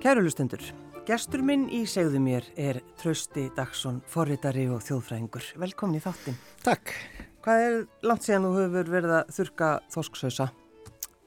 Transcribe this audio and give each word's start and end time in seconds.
Kæru 0.00 0.22
lustendur, 0.24 0.62
gestur 1.04 1.42
minn 1.44 1.66
í 1.76 1.82
segðu 1.84 2.22
mér 2.24 2.46
er 2.56 2.78
Trausti 2.96 3.50
Dagsson, 3.52 3.98
forritari 4.08 4.62
og 4.72 4.80
þjóðfræðingur. 4.86 5.50
Velkomin 5.60 5.98
í 5.98 6.00
þáttin. 6.00 6.38
Takk. 6.64 6.94
Hvað 7.44 7.64
er 7.66 7.76
langt 8.08 8.24
síðan 8.24 8.46
þú 8.46 8.54
hefur 8.62 8.92
verið 8.94 9.12
að 9.18 9.34
þurka 9.36 9.68
þorsksausa? 9.92 10.48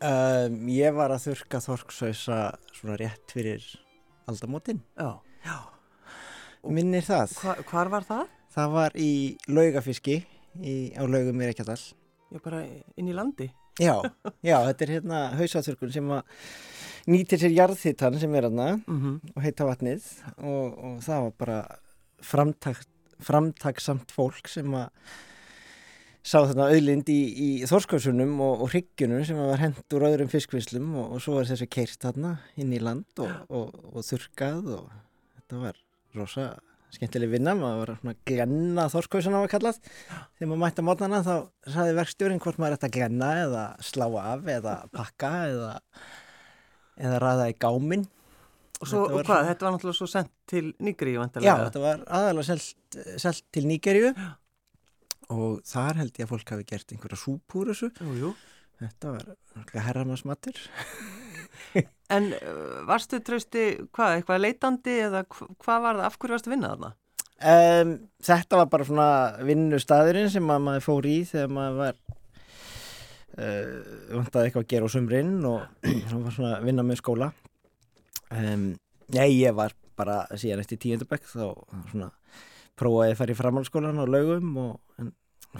Um, 0.02 0.58
ég 0.74 0.98
var 0.98 1.14
að 1.14 1.28
þurka 1.28 1.62
þorsksausa 1.68 2.40
svona 2.74 2.98
rétt 3.04 3.38
fyrir 3.38 3.70
aldamótin. 4.26 4.82
Já. 4.98 5.22
Já. 5.46 5.58
Minnir 6.66 7.06
það. 7.06 7.38
Hva, 7.44 7.58
hvar 7.70 7.94
var 7.94 8.10
það? 8.10 8.38
Það 8.58 8.78
var 8.80 8.98
í 8.98 9.12
laugafiski 9.54 10.24
á 10.98 11.04
laugum 11.06 11.46
í 11.46 11.52
Reykjadal. 11.52 11.78
Já, 12.34 12.42
bara 12.42 12.66
inn 12.98 13.06
í 13.06 13.14
landi. 13.14 13.54
Já, 13.82 13.96
já, 14.46 14.58
þetta 14.70 14.86
er 14.86 14.94
hérna 14.98 15.20
hausaþurkun 15.40 15.94
sem 15.94 16.10
að 16.14 16.24
nýtir 17.10 17.42
sér 17.42 17.56
jarðhittan 17.58 18.20
sem 18.22 18.36
er 18.36 18.48
aðna 18.48 18.68
Mm 18.88 19.00
-hmm. 19.02 19.36
og 19.36 19.44
heita 19.44 19.66
vatnið 19.66 20.04
og, 20.38 20.68
og 20.78 20.98
það 21.02 21.22
var 21.24 21.34
bara 21.38 21.60
framtak, 22.22 22.86
framtaksamt 23.20 24.12
fólk 24.12 24.48
sem 24.48 24.74
að 24.74 24.90
sá 26.24 26.40
þarna 26.48 26.70
auðlind 26.72 27.10
í, 27.10 27.22
í 27.36 27.50
þorskausunum 27.68 28.40
og, 28.40 28.62
og 28.62 28.70
hryggjunum 28.72 29.26
sem 29.26 29.38
var 29.38 29.60
hend 29.60 29.82
úr 29.92 30.06
öðrum 30.08 30.30
fiskvislum 30.32 30.96
og, 30.96 31.12
og 31.16 31.22
svo 31.22 31.36
var 31.36 31.50
þessi 31.50 31.68
keirt 31.68 32.00
þarna 32.00 32.38
inn 32.56 32.72
í 32.72 32.80
land 32.80 33.20
og, 33.20 33.74
og 33.94 34.06
þurkað 34.08 34.70
og 34.78 34.92
þetta 35.36 35.64
var 35.66 35.82
rosa 36.16 36.48
skemmtileg 36.94 37.32
vinna, 37.34 37.54
maður 37.58 37.80
var 37.84 37.92
svona 38.02 38.16
glenna 38.30 38.88
þorskausun 38.94 39.38
á 39.38 39.42
að 39.42 39.52
kallast 39.56 39.88
þegar 39.88 40.50
maður 40.52 40.62
mætti 40.64 40.84
að 40.84 40.88
mótana 40.90 41.22
þá 41.26 41.34
saði 41.76 41.96
verkstjórin 42.00 42.42
hvort 42.44 42.60
maður 42.62 42.78
ætti 42.78 42.90
að 42.90 42.98
glenna 43.00 43.32
eða 43.44 43.64
slá 43.84 44.06
af 44.22 44.52
eða 44.58 44.76
pakka 44.94 45.32
eða, 45.50 45.72
eða 47.02 47.24
ræða 47.24 47.50
í 47.54 47.58
gáminn 47.66 48.06
Og, 48.84 48.88
svo, 48.90 49.02
Þetta 49.06 49.14
var 49.14 49.22
og 49.22 49.28
hvað, 49.30 49.46
þetta 49.48 49.64
var 49.64 49.74
náttúrulega 49.78 49.96
svo 49.96 50.06
sendt 50.12 50.32
til 50.52 50.64
Nýgri, 50.84 51.12
Já, 51.14 51.20
vantarlega. 51.22 51.68
þetta 51.70 51.82
var 51.86 52.02
aðalega 52.18 52.48
selt, 52.50 52.98
selt 53.22 53.44
til 53.56 53.62
Nígerju 53.70 54.10
og 55.32 55.62
þar 55.70 56.02
held 56.02 56.18
ég 56.20 56.26
að 56.26 56.32
fólk 56.34 56.52
hafi 56.52 56.66
gert 56.68 56.92
einhverja 56.92 57.20
súp 57.22 57.56
úr 57.56 57.72
þessu. 57.72 57.88
Jú, 58.04 58.16
jú. 58.20 58.32
Þetta 58.82 59.14
var 59.14 59.24
náttúrulega 59.30 59.86
herramannsmatur. 59.88 60.60
En 62.14 62.28
uh, 62.36 62.82
varstu 62.86 63.18
Trausti, 63.26 63.62
hvað, 63.96 64.18
eitthvað 64.20 64.42
leitandi 64.44 64.98
eða 65.06 65.24
hv- 65.24 65.48
hvað 65.64 65.86
var 65.86 65.98
það, 65.98 66.06
af 66.06 66.18
hverju 66.20 66.36
varstu 66.36 66.50
að 66.52 66.54
vinna 66.54 66.72
þarna? 66.74 66.90
Um, 67.44 67.94
þetta 68.24 68.60
var 68.60 68.68
bara 68.72 68.86
svona 68.88 69.08
vinnustæðurinn 69.48 70.30
sem 70.32 70.52
að 70.54 70.66
maður 70.68 70.86
fór 70.86 71.08
í 71.10 71.16
þegar 71.28 71.54
maður 71.56 71.80
var 71.80 71.98
uh, 73.40 73.72
vantaði 74.20 74.50
eitthvað 74.50 74.66
að 74.66 74.70
gera 74.76 74.90
á 74.92 74.94
sumrin 74.94 75.32
og 75.50 75.64
það 76.12 76.20
var 76.28 76.36
svona 76.38 76.52
að 76.58 76.68
vinna 76.70 76.86
með 76.88 77.02
skóla. 77.02 77.32
Um, 78.34 78.68
nei, 79.16 79.28
ég 79.40 79.56
var 79.58 79.74
bara 79.98 80.20
síðan 80.38 80.64
eftir 80.64 80.82
tíundabæk 80.84 81.26
þá 81.30 81.48
svona 81.92 82.12
prófaði 82.80 83.14
að 83.14 83.20
fara 83.20 83.34
í 83.34 83.38
framhaldsskólan 83.38 84.02
á 84.02 84.06
laugum 84.10 84.54
og 84.64 85.10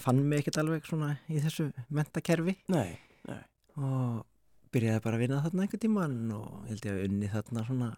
fann 0.02 0.22
mig 0.26 0.42
ekkert 0.42 0.62
alveg 0.64 0.86
svona 0.90 1.16
í 1.30 1.42
þessu 1.42 1.68
mentakerfi. 1.94 2.56
Nei, 2.74 2.96
nei. 3.30 3.42
og 3.78 4.24
byrjaði 4.74 5.04
bara 5.06 5.20
að 5.20 5.24
vinna 5.24 5.42
þarna 5.46 5.66
einhvern 5.66 5.84
tíman 5.84 6.18
og 6.38 6.68
held 6.70 6.88
ég 6.88 6.96
að 6.98 7.06
unni 7.08 7.30
þarna 7.32 7.66
svona 7.68 7.90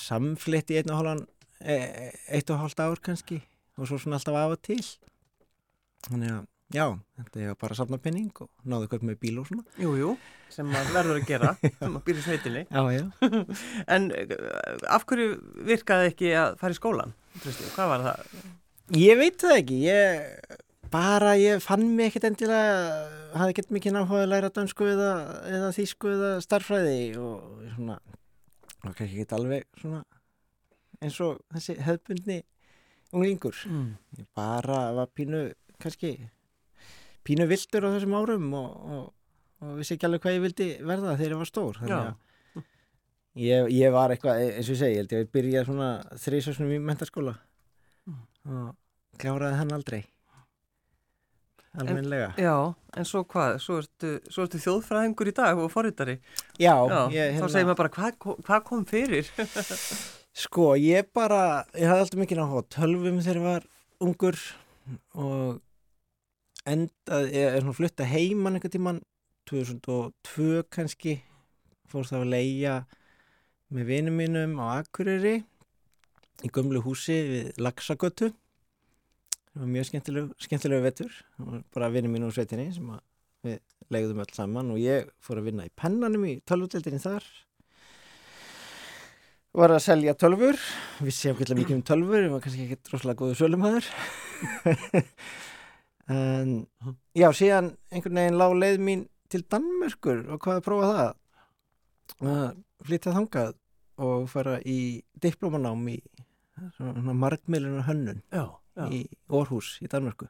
samflitt 0.00 0.70
í 0.70 0.78
einn 0.80 0.92
og 0.92 1.00
hálfan 1.00 1.24
e, 1.60 1.74
e- 1.74 2.12
eitt 2.36 2.52
og 2.54 2.62
hálft 2.62 2.82
ár 2.82 3.02
kannski 3.02 3.40
og 3.76 3.88
svo 3.88 3.98
svona 3.98 4.20
alltaf 4.20 4.38
af 4.38 4.54
og 4.54 4.62
til 4.64 4.80
þannig 6.06 6.34
að 6.36 6.44
já, 6.70 6.84
þetta 7.18 7.42
er 7.42 7.58
bara 7.58 7.74
að 7.74 7.80
safna 7.80 7.98
penning 8.02 8.30
og 8.44 8.50
náðu 8.62 8.90
upp 8.90 9.06
með 9.08 9.18
bíl 9.24 9.40
og 9.42 9.48
svona 9.50 9.64
Jú, 9.80 9.96
jú, 9.98 10.14
sem 10.52 10.70
maður 10.70 10.94
verður 10.94 11.18
að 11.20 11.28
gera, 11.32 11.52
sem 11.80 11.92
maður 11.96 12.20
í 12.20 12.24
sveitinni. 12.26 12.64
En 13.94 14.08
uh, 14.14 14.94
af 14.94 15.06
hverju 15.10 15.34
virkaði 15.66 16.12
ekki 16.12 16.32
að 16.38 16.56
fara 16.62 16.76
í 16.76 16.78
skólan? 16.78 17.14
Hvað 17.74 17.92
var 17.94 18.06
það? 18.06 18.34
ég 18.98 19.18
veit 19.20 19.38
það 19.42 19.56
ekki 19.60 19.80
ég 19.84 20.58
bara, 20.90 21.34
ég 21.38 21.60
fann 21.62 21.84
mig 21.96 22.10
ekkert 22.10 22.24
endilega 22.30 22.70
hafði 23.38 23.52
ekkert 23.54 23.74
mikið 23.76 23.94
náhuga 23.96 24.22
að 24.24 24.30
læra 24.32 24.50
dansku 24.54 24.88
eða, 24.90 25.10
eða 25.46 25.68
þýsku 25.76 26.10
eða 26.16 26.30
starffræði 26.44 26.96
og 27.20 27.60
svona 27.76 27.98
og 28.80 28.94
kannski 28.96 29.20
ekki 29.22 29.36
alveg 29.36 29.66
svona 29.80 30.00
eins 31.00 31.18
og 31.24 31.38
þessi 31.54 31.76
hefðbundni 31.86 32.40
unglingur 33.12 33.56
Mm. 33.66 33.94
ég 34.18 34.26
bara 34.36 34.80
var 34.94 35.08
pínu 35.16 35.44
kannski 35.82 36.14
pínu 37.26 37.46
vildur 37.50 37.86
á 37.86 37.94
þessum 37.96 38.14
árum 38.18 38.50
og, 38.54 38.68
og, 38.94 39.06
og 39.66 39.78
vissi 39.80 39.96
ekki 39.96 40.06
alveg 40.08 40.22
hvað 40.24 40.36
ég 40.38 40.44
vildi 40.46 40.68
verða 40.86 41.16
þegar 41.18 41.34
ég 41.34 41.40
var 41.42 41.50
stór 41.50 41.80
þannig 41.80 41.96
að 42.00 42.64
ég, 43.40 43.68
ég 43.78 43.92
var 43.94 44.10
eitthvað, 44.14 44.40
eins 44.56 44.68
og 44.68 44.74
ég 44.74 44.80
segi, 44.80 44.94
ég 44.96 45.02
held 45.04 45.12
ég 45.16 45.24
að 45.26 45.32
byrja 45.36 45.64
svona 45.68 45.90
þrísvæsnum 46.24 46.74
í 46.76 46.80
mentaskóla 46.90 47.36
Mm. 48.08 48.70
og 48.70 49.18
kláraði 49.20 49.58
hann 49.60 49.72
aldrei 49.76 49.98
almennilega 51.78 52.30
Já, 52.40 52.54
en 52.98 53.06
svo 53.06 53.22
hvað? 53.30 53.58
Svo 53.62 53.78
ertu, 53.82 54.12
svo 54.32 54.46
ertu 54.46 54.60
þjóðfræðingur 54.64 55.30
í 55.30 55.34
dag 55.36 55.60
og 55.62 55.70
forritari. 55.72 56.16
já, 56.58 56.74
Já, 56.74 57.00
ég, 57.14 57.36
þá 57.38 57.46
segir 57.52 57.68
maður 57.68 57.80
bara, 57.84 57.92
hvað, 57.96 58.38
hvað 58.48 58.64
kom 58.66 58.86
fyrir? 58.90 59.30
Sko, 60.42 60.72
ég 60.78 61.10
bara, 61.14 61.64
ég 61.74 61.90
hafði 61.90 62.04
alltaf 62.06 62.20
mikið 62.22 62.40
náttúrulega 62.40 62.74
tölvum 62.76 63.20
þegar 63.22 63.40
ég 63.40 63.46
var 63.48 63.68
ungur 64.00 64.38
og 65.14 65.60
endað, 66.70 67.30
ég 67.34 67.54
er 67.56 67.62
svona 67.64 67.76
flutta 67.78 68.06
heimann 68.08 68.56
einhvern 68.58 68.74
tímann 68.74 69.00
2002 69.50 70.64
kannski 70.70 71.16
fór 71.90 72.06
það 72.06 72.24
að 72.24 72.32
leia 72.34 72.74
með 73.74 73.88
vinum 73.90 74.18
mínum 74.18 74.58
á 74.62 74.80
Akureyri 74.82 75.40
í 76.46 76.50
gömlu 76.54 76.82
húsi 76.84 77.16
við 77.26 77.58
Laxagötu 77.62 78.30
mjög 79.66 79.90
skemmtilegu, 79.90 80.32
skemmtilegu 80.40 80.82
var 80.84 81.62
bara 81.74 81.90
vinum 81.92 82.12
mínu 82.14 82.28
úr 82.30 82.34
sveitinni 82.34 82.70
sem 82.74 82.90
við 83.44 83.60
leigðum 83.92 84.22
öll 84.22 84.34
saman 84.36 84.72
og 84.74 84.80
ég 84.80 85.08
fór 85.24 85.40
að 85.40 85.50
vinna 85.50 85.66
í 85.68 85.72
pennanum 85.76 86.26
í 86.28 86.34
tölvudeldinni 86.48 87.00
þar. 87.02 87.24
Var 89.56 89.74
að 89.74 89.82
selja 89.82 90.14
tölfur 90.14 90.58
vissi 91.02 91.32
ákveðlega 91.32 91.58
mikið 91.58 91.78
um 91.78 91.86
tölfur 91.88 92.22
ég 92.22 92.34
var 92.34 92.44
kannski 92.44 92.66
ekki 92.68 92.78
droslega 92.86 93.18
góðu 93.18 93.38
sölumhæður 93.40 93.88
en 96.20 96.52
já, 97.18 97.28
síðan 97.34 97.72
einhvern 97.90 98.20
veginn 98.20 98.38
lág 98.38 98.54
leið 98.60 98.84
mín 98.86 99.08
til 99.30 99.42
Danmörkur 99.50 100.22
og 100.30 100.44
hvað 100.44 100.60
að 100.60 100.66
prófa 100.68 100.92
það? 100.92 101.10
Að 102.20 102.46
flytja 102.86 103.16
þangað 103.16 103.52
og 104.00 104.30
fara 104.30 104.56
í 104.66 104.78
diplomanám 105.22 105.84
í 105.92 105.98
margmiðlunar 106.78 107.86
hönnun. 107.88 108.22
Já, 108.32 108.59
já. 108.76 108.86
í 108.90 109.04
Orhus 109.28 109.76
í 109.82 109.90
Danmörku. 109.90 110.28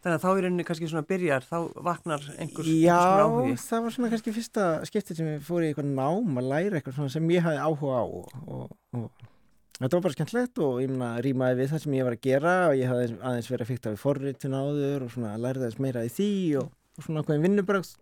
Þannig 0.00 0.16
að 0.16 0.22
þá 0.22 0.30
í 0.30 0.42
rauninni 0.44 0.64
kannski 0.64 0.88
svona 0.88 1.08
byrjar, 1.08 1.44
þá 1.44 1.56
vaknar 1.84 2.22
einhver, 2.40 2.68
Já, 2.80 3.00
það 3.60 3.82
var 3.84 3.92
svona 3.92 4.08
kannski 4.08 4.32
fyrsta 4.32 4.68
skiptið 4.88 5.18
sem 5.18 5.28
ég 5.34 5.42
fór 5.44 5.60
í 5.60 5.68
eitthvað 5.68 5.90
nám 5.92 6.40
að 6.40 6.48
læra 6.48 6.78
eitthvað 6.78 6.96
svona 6.96 7.12
sem 7.12 7.32
ég 7.34 7.44
hafði 7.44 7.66
áhuga 7.66 7.98
á 8.00 8.04
og, 8.08 8.70
og, 8.96 9.26
þetta 9.76 9.90
var 9.92 10.04
bara 10.06 10.16
skemmtilegt 10.16 10.62
og 10.64 10.78
ég 10.80 10.94
meina 10.94 11.10
rýmaði 11.20 11.58
við 11.58 11.74
það 11.74 11.82
sem 11.84 11.96
ég 11.98 12.08
var 12.08 12.16
að 12.16 12.24
gera 12.24 12.54
og 12.70 12.78
ég 12.80 12.88
hafði 12.88 13.18
aðeins 13.18 13.50
verið 13.52 13.66
að 13.66 13.72
fykta 13.74 13.92
við 13.92 14.00
forritin 14.06 14.56
áður 14.56 15.04
og 15.04 15.12
svona 15.12 15.34
lærði 15.44 15.66
þess 15.66 15.82
meira 15.84 16.06
í 16.06 16.14
því 16.16 16.30
og, 16.62 16.70
og 16.96 17.06
svona 17.06 17.24
ákveðin 17.24 17.44
vinnubrögð. 17.50 17.92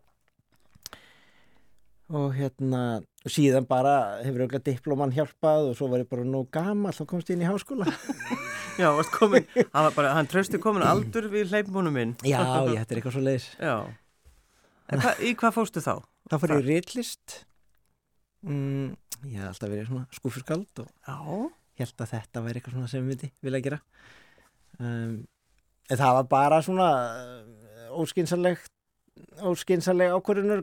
Og 2.18 2.28
hérna 2.38 2.84
og 3.26 3.34
síðan 3.34 3.66
bara 3.68 3.96
hefur 4.22 4.46
auðvitað 4.46 4.70
diploman 4.70 5.12
hjálpað 5.12 5.72
og 5.72 5.74
svo 5.76 5.90
var 5.90 6.06
ég 6.06 6.08
bara 6.14 6.24
nóg 6.24 6.46
gamall 6.54 6.94
og 6.94 7.10
komst 7.10 7.28
ég 7.28 7.36
inn 7.36 7.44
í 7.44 7.50
háskóla 7.50 7.90
Já, 8.78 8.88
komin, 9.14 9.46
hann 9.74 9.88
bara, 9.96 10.12
hann 10.14 10.28
trösti 10.30 10.60
komin 10.62 10.84
aldur 10.86 11.26
við 11.32 11.50
hleypmónum 11.52 11.96
minn. 11.98 12.14
Já, 12.22 12.38
ég 12.70 12.78
er 12.78 13.00
eitthvað 13.00 13.16
svo 13.16 13.24
leiðis 13.24 13.48
hva, 13.58 15.12
í 15.20 15.34
hvað 15.36 15.56
fóstu 15.58 15.82
þá? 15.84 15.94
Það 16.30 16.42
fór 16.42 16.54
ég 16.54 16.62
í 16.62 16.68
ritlist. 16.68 17.40
Mm, 18.46 18.94
Ég 19.26 19.40
hef 19.40 19.48
alltaf 19.50 19.70
verið 19.72 19.88
svona 19.88 20.06
skúfurskald 20.14 20.80
og 20.84 20.88
Já. 21.08 21.16
held 21.80 22.02
að 22.04 22.12
þetta 22.12 22.42
væri 22.44 22.60
eitthvað 22.60 22.76
svona 22.76 22.90
sem 22.92 23.08
við 23.10 23.24
vilja 23.42 23.60
gera. 23.64 23.78
Um, 24.78 25.16
en 25.90 25.98
það 25.98 26.18
var 26.20 26.28
bara 26.30 26.60
svona 26.62 26.88
uh, 27.18 27.96
óskinsaleg 27.98 28.60
óskinsaleg 29.42 30.14
ákvörðunur 30.14 30.62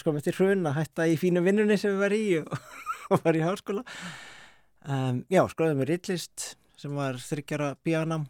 sko 0.00 0.14
með 0.16 0.30
til 0.30 0.36
hrun 0.38 0.70
að 0.70 0.78
hætta 0.78 1.04
í 1.12 1.18
fínu 1.20 1.42
vinnunni 1.44 1.76
sem 1.80 1.92
við 1.92 2.00
var 2.06 2.14
í 2.16 2.22
og, 2.40 2.54
og 3.12 3.20
var 3.26 3.36
í 3.36 3.44
háskóla. 3.44 3.84
Um, 4.88 5.20
já, 5.28 5.42
skróðum 5.52 5.82
við 5.84 5.92
ritlist 5.92 6.54
sem 6.80 6.96
var 6.96 7.18
þryggjara 7.20 7.74
bíanam 7.84 8.26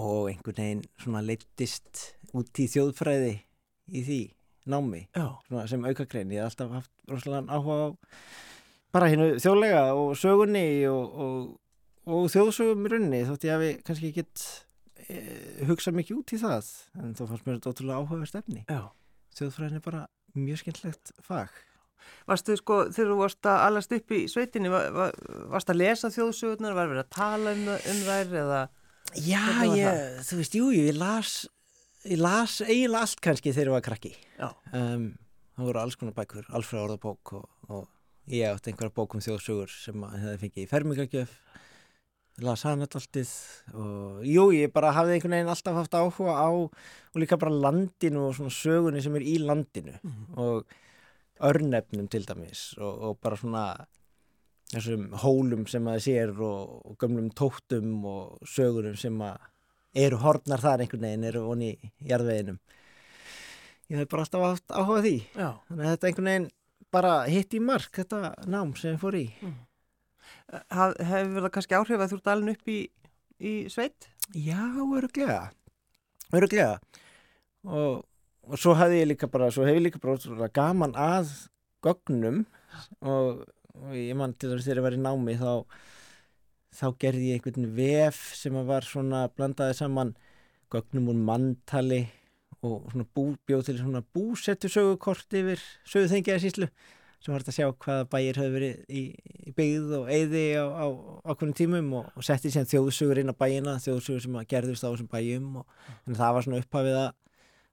og 0.00 0.30
einhvern 0.30 0.56
veginn 0.56 0.84
svona 1.02 1.20
leittist 1.24 2.06
út 2.36 2.62
í 2.62 2.68
þjóðfræði 2.70 3.34
í 3.90 4.04
því 4.06 4.20
námi 4.70 5.02
sem 5.68 5.84
aukakrein, 5.84 6.32
ég 6.32 6.44
hef 6.44 6.52
alltaf 6.52 6.78
haft 6.78 6.92
rosalega 7.10 7.58
áhuga 7.58 7.90
á 7.90 7.90
bara 8.94 9.10
hennu 9.10 9.34
þjóðlega 9.42 9.82
og 9.98 10.14
sögunni 10.18 10.64
og, 10.90 11.20
og, 11.24 11.50
og 12.10 12.26
þjóðsögum 12.32 12.86
í 12.86 12.92
rauninni 12.94 13.22
þótt 13.28 13.46
ég 13.46 13.56
hafi 13.56 13.70
kannski 13.86 14.10
ekkit 14.10 14.46
e, 15.06 15.18
hugsað 15.68 15.98
mikið 16.00 16.22
út 16.22 16.34
í 16.34 16.40
það. 16.40 16.70
En 16.98 17.14
þá 17.18 17.24
fannst 17.26 17.46
mér 17.46 17.58
þetta 17.58 17.74
ótrúlega 17.74 18.00
áhuga 18.00 18.30
stefni. 18.30 18.64
Þjóðfræðin 19.38 19.78
er 19.78 19.84
bara 19.84 20.06
mjög 20.34 20.62
skemmtlegt 20.64 21.12
fag 21.26 21.54
Varstu 22.30 22.56
sko, 22.58 22.78
þegar 22.94 23.12
þú 23.12 23.18
varst 23.20 23.48
að 23.50 23.62
allast 23.68 23.92
upp 23.96 24.10
í 24.16 24.20
sveitinni, 24.30 24.70
var, 24.72 24.90
var, 24.96 25.14
varst 25.52 25.70
að 25.72 25.80
lesa 25.82 26.10
þjóðsögurnar, 26.14 26.74
var 26.78 26.90
verið 26.92 27.04
að 27.04 27.14
tala 27.16 27.54
um, 27.56 27.64
um 27.76 28.02
þær 28.08 28.34
eða? 28.44 28.60
Já, 29.16 29.42
ég, 29.74 30.20
þú 30.28 30.36
veist, 30.42 30.54
jú, 30.60 30.68
ég 30.76 30.94
las, 30.98 31.32
ég 32.04 32.20
las 32.20 32.60
eiginlega 32.62 33.02
allt 33.06 33.20
kannski 33.24 33.52
þegar 33.56 33.72
ég 33.72 33.76
var 33.78 33.86
krakki. 33.88 34.12
Já. 34.38 34.50
Um, 34.76 35.08
það 35.56 35.70
voru 35.70 35.82
alls 35.82 35.96
konar 36.00 36.14
bækur, 36.16 36.46
Alfred 36.54 36.84
Orðabók 36.84 37.32
og, 37.40 37.48
og 37.68 37.88
ég 38.30 38.46
átti 38.52 38.70
einhverja 38.70 38.94
bók 38.94 39.16
um 39.16 39.24
þjóðsögur 39.24 39.72
sem 39.72 40.04
að 40.06 40.18
hefði 40.22 40.38
fengið 40.44 40.62
í 40.64 40.70
fermingagjöf 40.70 41.32
las 42.40 42.62
hana 42.64 42.86
alltið 42.88 43.30
og 43.76 44.20
jú, 44.24 44.46
ég 44.56 44.70
bara 44.72 44.92
hafði 44.96 45.16
einhvern 45.18 45.34
veginn 45.34 45.50
alltaf 45.52 45.76
haft 45.76 45.96
áhuga 45.98 46.36
á 46.40 46.48
og 46.48 47.18
líka 47.20 47.36
bara 47.40 47.52
landinu 47.52 48.22
og 48.30 48.36
svona 48.38 48.54
sögunni 48.54 49.02
sem 49.04 49.16
er 49.18 49.26
í 49.28 49.34
landinu 49.42 49.98
Mhm. 50.00 50.38
og 50.40 50.64
örnefnum 51.46 52.08
til 52.10 52.26
dæmis 52.28 52.70
og, 52.78 52.92
og 53.08 53.18
bara 53.22 53.38
svona 53.40 53.64
þessum 54.70 55.08
hólum 55.22 55.64
sem 55.70 55.86
að 55.90 56.02
sér 56.06 56.34
og, 56.36 56.76
og 56.86 56.98
gömlum 57.00 57.30
tóttum 57.36 58.04
og 58.06 58.44
sögunum 58.46 58.98
sem 58.98 59.16
að 59.24 59.40
eru 60.04 60.20
hornar 60.22 60.62
þar 60.62 60.84
einhvern 60.84 61.06
veginn, 61.08 61.26
eru 61.26 61.46
voni 61.48 61.72
í 61.74 61.90
jarðveginum. 62.06 62.60
Ég 63.90 63.98
hef 63.98 64.10
bara 64.12 64.22
alltaf 64.22 64.44
haft 64.44 64.74
áhuga 64.76 65.02
því. 65.02 65.16
Já. 65.34 65.48
Þannig 65.66 65.86
að 65.86 65.94
þetta 65.94 66.10
einhvern 66.10 66.30
veginn 66.30 66.48
bara 66.94 67.14
hitt 67.30 67.56
í 67.56 67.62
mark, 67.62 67.90
þetta 67.96 68.20
nám 68.50 68.76
sem 68.78 68.94
ég 68.94 69.02
fór 69.02 69.18
í. 69.18 69.24
Haf, 70.70 70.94
hefur 70.98 71.46
það 71.46 71.52
kannski 71.56 71.78
áhrif 71.78 72.04
að 72.04 72.12
þú 72.12 72.20
ert 72.20 72.30
alveg 72.30 72.60
upp 72.60 72.70
í, 72.70 72.78
í 73.42 73.54
sveit? 73.72 74.06
Já, 74.34 74.62
öruglega. 74.84 75.40
Öruglega. 76.30 76.78
Og, 77.66 78.04
og 78.48 78.60
svo 78.60 78.74
hefði 78.78 79.02
ég 79.02 79.10
líka 79.12 79.28
bara, 79.30 79.50
svo 79.52 79.66
hef 79.66 79.76
ég 79.76 79.84
líka 79.84 80.00
bara 80.02 80.50
gaman 80.54 80.96
að 80.98 81.32
gögnum. 81.84 82.44
Og, 83.02 83.42
og 83.74 83.96
ég 83.96 84.16
mann 84.18 84.34
til 84.38 84.52
þess 84.52 84.62
að 84.62 84.68
þegar 84.68 84.80
ég 84.80 84.86
var 84.86 84.96
í 84.96 85.02
námi 85.02 85.36
þá, 85.40 85.52
þá 86.80 86.86
gerði 87.02 87.32
ég 87.32 87.40
einhvern 87.40 87.74
vef 87.76 88.22
sem 88.38 88.56
að 88.60 88.70
var 88.70 88.86
svona 88.86 89.26
blandaði 89.34 89.76
saman 89.80 90.14
gögnum 90.70 91.10
úr 91.10 91.20
manntali 91.26 92.04
og 92.60 92.90
svona 92.92 93.06
bú, 93.16 93.26
bjóð 93.48 93.66
til 93.66 93.76
svona 93.80 94.02
búsettu 94.14 94.70
sögukort 94.70 95.36
yfir 95.36 95.62
söguþengjaði 95.88 96.42
síslu 96.44 96.68
sem 97.20 97.34
var 97.34 97.42
þetta 97.44 97.52
að 97.52 97.56
sjá 97.56 97.70
hvaða 97.84 98.04
bæir 98.12 98.38
höfðu 98.40 98.52
verið 98.54 98.92
í, 98.96 99.02
í 99.48 99.54
byggð 99.56 99.94
og 99.98 100.12
eyði 100.12 100.44
á, 100.56 100.64
á 100.64 100.86
ákveðnum 101.32 101.56
tímum 101.56 101.90
og, 101.98 102.12
og 102.16 102.24
setti 102.24 102.52
sér 102.52 102.68
þjóðsugur 102.68 103.20
inn 103.20 103.32
á 103.32 103.36
bæina, 103.36 103.76
þjóðsugur 103.84 104.24
sem 104.24 104.38
að 104.40 104.46
gerðust 104.52 104.86
á 104.86 104.88
þessum 104.88 105.10
bæjum 105.10 105.50
og 105.60 105.74
en 106.06 106.16
það 106.20 106.36
var 106.36 106.46
svona 106.46 106.60
upphafið 106.62 107.00
að 107.00 107.10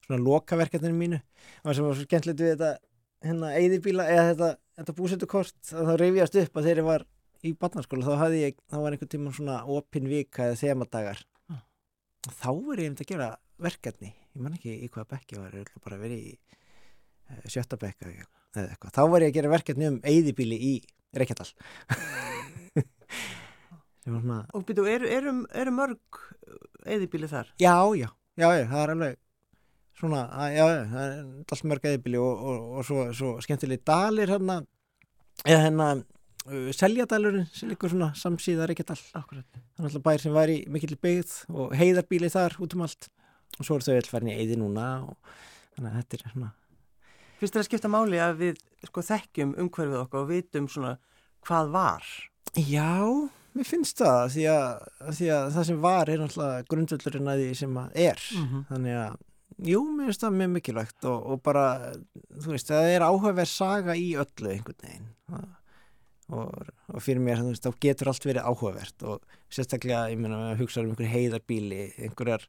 svona 0.08 0.24
lokaverkefninu 0.24 0.98
mínu. 0.98 1.20
Og 1.62 1.70
það 1.70 1.78
sem 1.78 1.88
var 1.88 1.98
svo 1.98 2.08
skemmtilegt 2.08 2.44
við 2.44 2.54
þetta 2.56 2.72
hérna 3.28 3.52
eyðibíla 3.58 4.08
eða 4.14 4.26
þetta, 4.32 4.50
þetta 4.80 4.96
búsettukort 4.98 5.72
að 5.74 5.90
það 5.90 6.00
reyfjast 6.04 6.40
upp 6.44 6.60
að 6.60 6.70
ég 6.72 6.84
var 6.88 7.06
í 7.46 7.54
barnaskóla. 7.58 8.08
Þá 8.08 8.24
hafði 8.24 8.44
ég, 8.44 8.62
þá 8.70 8.78
var 8.84 8.96
einhvern 8.96 9.14
tíma 9.14 9.34
svona 9.36 9.58
opin 9.78 10.10
vika 10.10 10.48
eða 10.48 10.62
þemadagar. 10.64 11.24
Ah. 11.52 11.64
og 12.28 12.38
þá 12.38 12.50
er 12.52 12.84
ég 12.84 12.92
um 12.92 12.98
að 12.98 13.12
gera 13.12 13.30
verkefni. 13.68 14.14
Ég 14.38 14.44
man 14.46 14.58
ekki 14.58 14.76
í 14.76 14.90
hvaða 14.92 15.12
bekki 15.16 15.40
var, 15.40 15.56
ég 15.58 15.84
bara 15.84 16.00
verið 16.02 16.32
í 16.32 16.34
uh, 16.38 17.46
sjötta 17.50 17.80
bekka 17.82 18.10
eða 18.12 18.70
eitthvað, 18.72 18.94
þá 18.94 19.04
var 19.12 19.26
ég 19.26 19.32
að 19.32 19.38
gera 19.40 19.54
verkefni 19.54 19.90
um 19.90 20.00
eyðibíli 20.06 20.58
í 20.58 20.74
Reykjadal. 21.18 21.50
Og 24.08 24.64
byrju, 24.64 24.86
eru, 24.88 25.08
eru, 25.12 25.32
eru 25.52 25.72
mörg 25.76 26.20
eðibíli 26.88 27.28
þar? 27.28 27.50
já, 27.60 27.76
já, 28.00 28.08
já, 28.40 28.48
já, 28.56 28.64
það 28.70 28.84
er 28.84 28.94
alveg 28.94 29.18
svona, 29.98 30.22
já, 30.54 30.64
það 30.92 31.04
er 31.06 31.24
allt 31.56 31.64
mörg 31.72 31.88
eyðibíli 31.90 32.20
og, 32.22 32.44
og, 32.52 32.68
og 32.80 32.86
svo, 32.88 33.06
svo 33.18 33.32
skemmtilegi 33.42 33.84
dalir 33.88 34.30
hérna 34.34 34.60
eða 35.46 35.64
hérna 35.66 35.88
uh, 35.98 36.70
Seljadalurinn 36.78 37.48
sem 37.54 37.70
líkur 37.72 37.92
svona 37.94 38.12
samsíða 38.18 38.68
Reykjadal 38.70 39.00
Akkurat. 39.20 39.48
Það 39.78 39.84
er 39.84 39.90
alltaf 39.90 40.06
bær 40.08 40.24
sem 40.24 40.34
var 40.38 40.54
í 40.54 40.60
mikill 40.74 40.98
byggð 41.02 41.34
og 41.54 41.74
heiðarbíli 41.78 42.30
þar 42.34 42.58
út 42.64 42.78
um 42.78 42.86
allt 42.88 43.10
og 43.58 43.66
svo 43.66 43.78
eru 43.80 43.88
þau 43.88 43.98
öll 43.98 44.10
farin 44.12 44.30
í 44.34 44.38
eyði 44.38 44.58
núna 44.62 44.88
og 45.08 45.18
þannig 45.78 45.92
að 45.92 46.00
þetta 46.02 46.18
er 46.22 46.32
svona 46.34 46.54
Fyrst 47.38 47.54
er 47.54 47.62
að 47.62 47.68
skipta 47.68 47.90
máli 47.94 48.18
að 48.18 48.40
við 48.40 48.62
sko 48.88 49.02
þekkjum 49.06 49.52
umhverfið 49.62 50.00
okkar 50.02 50.24
og 50.24 50.30
vitum 50.32 50.66
svona 50.74 50.96
hvað 51.46 51.68
var. 51.76 52.08
Já, 52.58 52.98
mér 53.54 53.68
finnst 53.70 54.02
það 54.02 54.24
því 54.34 54.46
að, 54.50 54.88
því 55.20 55.28
að 55.36 55.46
það 55.54 55.68
sem 55.70 55.78
var 55.84 56.10
er 56.10 56.24
náttúrulega 56.24 56.66
grundvöldurinn 56.74 57.30
að 57.30 57.44
því 57.44 57.52
sem 57.60 57.78
að 57.78 58.00
er 58.08 58.24
Mhm. 58.42 58.64
þannig 58.72 58.98
að, 59.04 59.20
jú, 59.66 59.84
mér 59.98 60.12
finnst 60.12 60.26
það 60.26 60.40
mjög 60.42 60.52
mikilvægt 60.56 61.08
og, 61.10 61.30
og 61.34 61.44
bara, 61.46 61.66
þú 62.36 62.54
veist, 62.54 62.70
það 62.70 62.92
er 62.94 63.08
áhugaverð 63.08 63.52
saga 63.52 63.98
í 63.98 64.12
öllu 64.20 64.54
einhvern 64.54 64.84
veginn. 64.84 65.10
Og, 66.28 66.72
og 66.92 67.04
fyrir 67.04 67.24
mér, 67.24 67.40
þú 67.40 67.54
veist, 67.54 67.66
þá 67.66 67.84
getur 67.88 68.12
allt 68.12 68.26
verið 68.28 68.48
áhugavert 68.50 69.06
og 69.08 69.38
sérstaklega, 69.48 70.10
ég 70.12 70.20
meina, 70.20 70.50
að 70.52 70.64
hugsa 70.66 70.84
um 70.84 70.92
einhver 70.92 71.08
heiðarbíli, 71.14 71.86
einhverjar 72.04 72.44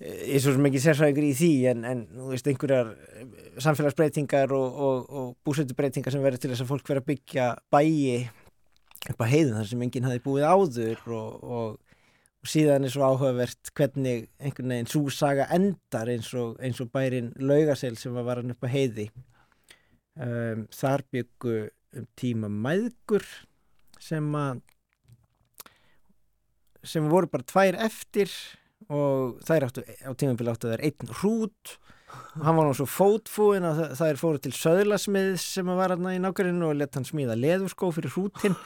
ég 0.00 0.38
er 0.38 0.40
svo 0.40 0.54
sem 0.54 0.66
ekki 0.70 0.80
sérfræðingur 0.80 1.26
í 1.28 1.32
því 1.36 1.50
en, 1.74 1.82
en 1.84 2.02
þú 2.14 2.28
veist, 2.32 2.46
einhverjar 2.48 2.92
eh, 3.20 3.24
samfélagsbreytingar 3.60 4.54
og, 4.56 4.78
og, 4.80 5.34
búsettubreytingar 5.44 6.14
sem 6.14 6.24
verður 6.24 6.40
til 6.40 6.52
þess 6.52 6.64
að 6.64 6.70
fólk 6.70 6.88
verður 6.88 7.02
að 7.02 7.10
byggja 7.10 7.48
bæi 7.72 8.30
upp 9.10 9.20
á 9.20 9.26
heiðin 9.28 9.58
þar 9.58 9.68
sem 9.68 9.84
enginn 9.84 10.08
hafi 10.08 10.22
búið 10.24 10.46
áður 10.48 11.04
og, 11.16 11.76
og, 12.40 12.48
síðan 12.48 12.86
er 12.88 12.92
svo 12.94 13.04
áhugavert 13.04 13.70
hvernig 13.76 14.28
einhvern 14.40 14.72
veginn 14.72 14.88
svo 14.88 15.02
saga 15.12 15.46
endar 15.52 16.08
eins 16.08 16.30
og, 16.34 16.54
eins 16.64 16.80
og 16.80 16.88
bærin 16.94 17.32
laugasel 17.36 17.98
sem 18.00 18.14
var 18.16 18.24
varan 18.28 18.54
upp 18.54 18.64
á 18.64 18.68
heiði. 18.72 19.10
Um, 20.20 20.66
þar 20.72 21.04
byggu 21.12 21.56
um 22.00 22.06
tíma 22.18 22.48
mæðgur 22.48 23.24
sem 24.00 24.26
að 24.36 24.62
sem 26.86 27.08
voru 27.12 27.28
bara 27.30 27.44
tvær 27.44 27.76
eftir 27.84 28.30
og 28.90 29.36
þær 29.44 29.66
áttu 29.68 29.82
á 29.84 30.10
tímabili 30.16 30.52
áttu 30.52 30.70
þær 30.72 30.84
einn 30.88 31.10
hrút. 31.20 31.74
Og 32.40 32.42
hann 32.46 32.56
var 32.58 32.66
nú 32.66 32.74
svo 32.74 32.88
fótfúin 32.90 33.62
að 33.68 33.76
það- 33.82 33.92
þær 34.00 34.16
fóru 34.18 34.40
til 34.42 34.52
söðlasmiðs 34.56 35.44
sem 35.60 35.68
að 35.70 35.76
var 35.78 35.92
hann 35.94 36.08
í 36.10 36.18
nákvæminu 36.24 36.70
og 36.72 36.76
lett 36.80 36.94
hann 36.96 37.04
smíða 37.06 37.36
leðurskó 37.38 37.92
fyrir 37.94 38.10
hrútin 38.16 38.56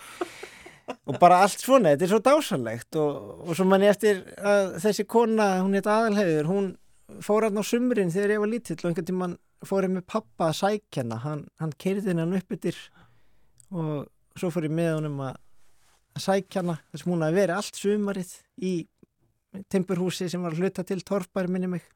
og 0.89 1.19
bara 1.21 1.43
allt 1.45 1.61
svona, 1.61 1.95
þetta 1.95 2.07
er 2.07 2.13
svo 2.13 2.23
dásalegt 2.25 2.99
og, 3.01 3.31
og 3.45 3.57
svo 3.57 3.67
manni 3.69 3.89
eftir 3.91 4.23
að 4.41 4.75
þessi 4.85 5.07
kona, 5.09 5.49
hún 5.63 5.77
heit 5.79 5.89
aðalhefur 5.89 6.51
hún 6.51 6.73
fór 7.25 7.49
hann 7.49 7.61
á 7.61 7.65
sumrin 7.65 8.13
þegar 8.13 8.37
ég 8.37 8.43
var 8.45 8.53
lítill 8.53 8.79
og 8.81 8.91
einhvern 8.91 9.09
tímann 9.09 9.39
fór 9.65 9.87
ég 9.87 9.95
með 9.95 10.07
pappa 10.11 10.51
að 10.51 10.59
sækjana, 10.61 11.21
hann, 11.25 11.47
hann 11.61 11.73
keirði 11.81 12.17
hann 12.17 12.37
upp 12.37 12.57
yfir 12.59 12.81
og 13.75 14.39
svo 14.39 14.51
fór 14.53 14.69
ég 14.69 14.77
með 14.77 14.97
honum 14.99 15.25
að 15.29 15.41
að 16.15 16.23
sækjana 16.23 16.77
þess 16.93 17.05
að 17.05 17.11
hún 17.11 17.25
hafi 17.27 17.39
verið 17.41 17.57
allt 17.59 17.81
sumarið 17.81 18.33
í 18.63 18.73
timburhúsi 19.71 20.29
sem 20.31 20.43
var 20.45 20.55
hluta 20.59 20.85
til 20.87 21.01
torfbær 21.07 21.51
minni 21.51 21.71
mig 21.75 21.87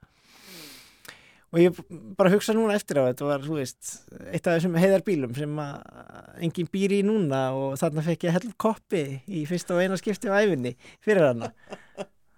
og 1.49 1.61
ég 1.63 1.79
bara 2.19 2.33
hugsa 2.35 2.53
núna 2.57 2.75
eftir 2.77 3.01
á 3.01 3.09
þetta 3.09 3.25
var, 3.31 3.41
þú 3.47 3.57
veist, 3.61 3.95
eitt 4.29 4.45
af 4.47 4.59
þessum 4.59 4.77
heiðarbílum 4.77 5.33
sem 5.39 5.59
að 5.65 6.45
enginn 6.45 6.69
býr 6.75 6.97
í 6.99 7.03
núna 7.07 7.43
og 7.57 7.79
þarna 7.81 8.05
fekk 8.05 8.29
ég 8.29 8.37
hell 8.37 8.53
koppi 8.61 9.03
í 9.27 9.47
fyrsta 9.49 9.77
og 9.79 9.83
eina 9.87 9.97
skipti 10.01 10.29
á 10.29 10.37
æfinni 10.43 10.75
fyrir 11.05 11.31
hana. 11.31 11.53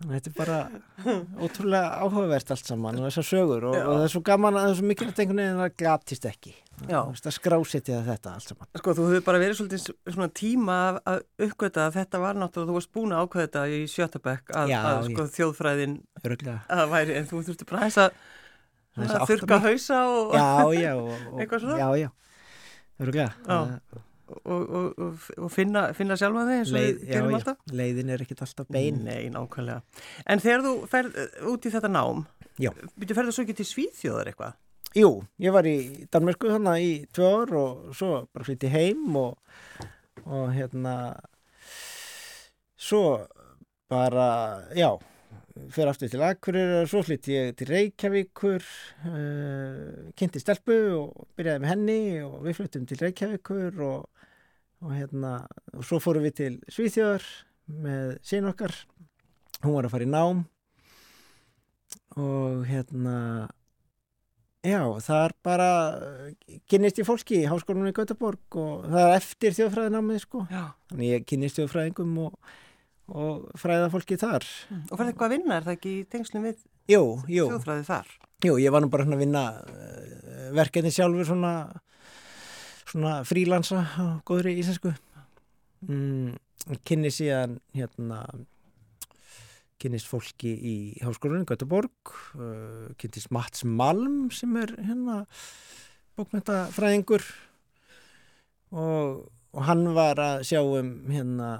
Þetta 0.00 0.30
er 0.30 0.36
bara 0.38 0.58
ótrúlega 1.44 1.98
áhugavert 2.00 2.50
allt 2.54 2.64
saman 2.70 2.96
og 3.02 3.08
þessar 3.10 3.26
sögur 3.28 3.66
og, 3.68 3.74
og 3.76 3.90
það 3.98 4.04
er 4.06 4.12
svo 4.14 4.22
gaman 4.24 4.56
að 4.56 4.62
það 4.64 4.70
er 4.70 4.78
svo 4.78 4.86
mikilvægt 4.88 5.18
einhvern 5.20 5.42
veginn 5.42 5.60
að 5.66 5.74
glatist 5.82 6.28
ekki. 6.30 6.52
Að 6.88 7.34
skrásetja 7.36 7.98
þetta 8.06 8.32
allt 8.38 8.46
saman. 8.48 8.70
Sko, 8.80 8.94
þú 8.96 9.08
hefur 9.10 9.26
bara 9.26 9.42
verið 9.42 9.58
svolítið 9.58 9.84
svona 10.14 10.30
tíma 10.40 10.78
að- 11.04 11.26
uppgöta 11.50 11.84
að 11.90 11.98
þetta 11.98 12.22
var 12.22 12.40
náttúrulega, 12.40 12.70
þú 12.70 12.78
varst 12.78 12.92
búin 12.96 13.12
að 13.12 13.26
ákveða 13.26 13.44
þetta 13.50 13.64
í 13.68 13.82
sjötabekk 13.92 14.54
að, 14.56 14.72
Já, 14.72 14.80
að 14.94 15.10
sko, 15.10 15.26
þjóðfræðin 15.36 15.98
að 16.72 16.86
væri, 16.94 17.18
en 17.20 17.28
þú 17.28 17.42
þurfti 17.50 17.68
bara 17.68 17.90
að, 17.90 18.16
þurka 19.30 19.58
hausa 19.64 19.98
og, 20.10 20.34
Já, 20.36 20.46
já 20.80 20.92
og, 21.00 21.10
og, 21.32 21.40
Eitthvað 21.40 21.64
svona? 21.64 21.78
Já, 21.80 21.88
já, 22.04 22.10
öruglega 23.00 23.32
Já. 23.48 23.58
og, 24.30 24.64
og, 24.70 24.98
og, 25.06 25.20
og 25.38 25.50
finna, 25.54 25.86
finna 25.96 26.16
sjálfa 26.20 26.44
þig 26.48 26.58
eins 26.60 26.70
og 26.72 26.76
Leið, 26.78 26.90
við 26.90 27.04
já, 27.08 27.12
gerum 27.16 27.30
já, 27.30 27.38
alltaf. 27.40 27.62
leiðin 27.80 28.12
er 28.14 28.24
ekkit 28.26 28.42
alltaf 28.46 28.68
bein 28.70 29.00
Nei, 29.06 29.22
nákvæmlega. 29.34 29.80
En 30.30 30.42
þegar 30.44 30.66
þú 30.66 30.74
ferð 30.92 31.16
uh, 31.24 31.38
út 31.54 31.66
í 31.66 31.72
þetta 31.74 31.90
nám, 31.96 32.24
Já. 32.60 32.70
byrju 33.00 33.16
ferðu 33.18 33.32
svo 33.34 33.46
ekki 33.46 33.56
til 33.62 33.66
Svíþjóðar 33.70 34.30
eitthvað? 34.32 34.58
Jú, 34.98 35.10
ég 35.38 35.54
var 35.54 35.66
í 35.70 35.76
Danmarku 36.10 36.50
þannig 36.50 36.82
í 36.82 36.92
tvö 37.14 37.26
ár 37.40 37.52
og 37.60 37.90
svo 37.94 38.12
bara 38.34 38.46
flytti 38.46 38.70
heim 38.72 39.14
og, 39.16 39.36
og 40.26 40.48
hérna 40.56 40.94
svo 42.80 43.26
bara, 43.90 44.62
já 44.74 44.90
fyrir 45.70 45.90
aftur 45.90 46.10
til 46.12 46.22
Akureyrar, 46.24 46.88
svo 46.90 47.02
flytti 47.06 47.34
ég 47.36 47.52
til 47.58 47.70
Reykjavíkur 47.70 48.64
uh, 49.10 50.08
kynnti 50.18 50.42
stelpu 50.42 50.78
og 50.96 51.28
byrjaði 51.38 51.62
með 51.64 51.72
henni 51.72 52.00
og 52.26 52.40
við 52.46 52.58
flyttum 52.60 52.88
til 52.88 53.00
Reykjavíkur 53.02 53.82
og, 53.86 54.26
og 54.84 54.96
hérna 54.96 55.34
og 55.74 55.86
svo 55.86 56.00
fórum 56.02 56.26
við 56.26 56.36
til 56.42 56.52
Svíþjóðar 56.72 57.28
með 57.80 58.16
sín 58.26 58.48
okkar 58.50 58.74
hún 59.62 59.76
var 59.76 59.88
að 59.88 59.94
fara 59.94 60.08
í 60.08 60.10
nám 60.10 60.44
og 62.18 62.66
hérna 62.68 63.16
Já, 64.60 64.82
það 65.00 65.22
er 65.24 65.32
bara 65.40 65.68
kynnist 66.68 66.98
ég 67.00 67.06
fólki 67.08 67.38
í 67.38 67.46
háskólanum 67.48 67.88
í 67.88 67.94
Gautaborg 67.96 68.56
og 68.60 68.82
það 68.90 69.06
er 69.06 69.14
eftir 69.14 69.54
þjóðfræðinámið 69.56 70.18
sko. 70.20 70.42
Já. 70.52 70.64
Þannig 70.90 71.12
ég 71.14 71.24
kynnist 71.30 71.56
þjóðfræðingum 71.56 72.18
og, 72.26 72.34
og 73.10 73.46
fræða 73.58 73.90
fólki 73.92 74.18
þar. 74.20 74.46
Og 74.88 74.96
fyrir 74.96 75.12
eitthvað 75.12 75.28
að 75.28 75.36
vinna, 75.36 75.56
er 75.56 75.68
það 75.68 75.78
ekki 75.78 75.94
í 75.98 76.08
tengslum 76.10 76.48
við 76.48 76.66
þjóðfræði 76.90 77.86
þar? 77.88 78.10
jú, 78.44 78.56
ég 78.60 78.72
var 78.72 78.84
nú 78.84 78.90
bara 78.92 79.04
hérna 79.04 79.18
að 79.18 79.24
vinna 79.24 79.44
uh, 79.60 80.44
verkefni 80.56 80.92
sjálfur 80.94 81.28
svona, 81.28 81.54
svona 82.86 83.18
frílansa 83.28 83.82
á 83.84 84.04
góðri 84.26 84.56
íslensku. 84.60 84.94
Mm, 85.84 86.38
kynni 86.88 87.12
síðan 87.12 87.58
hérna 87.76 88.24
kynnist 89.80 90.10
fólki 90.10 90.50
í 90.52 90.76
háskólanum 91.00 91.46
í 91.46 91.48
Göteborg 91.48 92.14
uh, 92.36 92.88
kynntist 93.00 93.30
Mats 93.32 93.64
Malm 93.64 94.28
sem 94.34 94.52
er 94.60 94.74
hérna 94.76 95.22
bókmyndafræðingur 96.18 97.24
og, 98.76 99.30
og 99.56 99.62
hann 99.68 99.86
var 99.96 100.20
að 100.20 100.44
sjá 100.50 100.60
um 100.60 100.92
hérna 101.08 101.54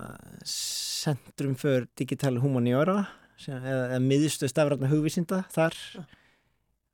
Centrum 1.01 1.55
för 1.57 1.87
Digital 1.97 2.39
Humaniora 2.43 2.99
eða, 3.47 3.61
eða 3.89 4.01
miðstu 4.05 4.49
stafrætna 4.51 4.91
hugvísinda 4.91 5.43
þar. 5.55 5.77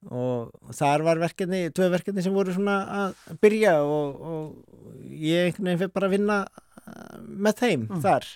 Og, 0.06 0.52
og 0.62 0.74
þar 0.76 1.02
var 1.02 1.18
verkefni, 1.18 1.64
tvö 1.74 1.88
verkefni 1.90 2.22
sem 2.22 2.34
voru 2.36 2.52
svona 2.54 2.76
að 3.00 3.16
byrja 3.42 3.72
og, 3.82 4.20
og 4.20 5.00
ég 5.10 5.48
einhvern 5.48 5.66
veginn 5.72 5.80
fyrir 5.80 5.94
bara 5.96 6.06
að 6.10 6.14
vinna 6.14 6.36
uh, 6.46 7.16
með 7.26 7.58
þeim 7.64 7.86
Mm. 7.90 8.02
þar. 8.04 8.28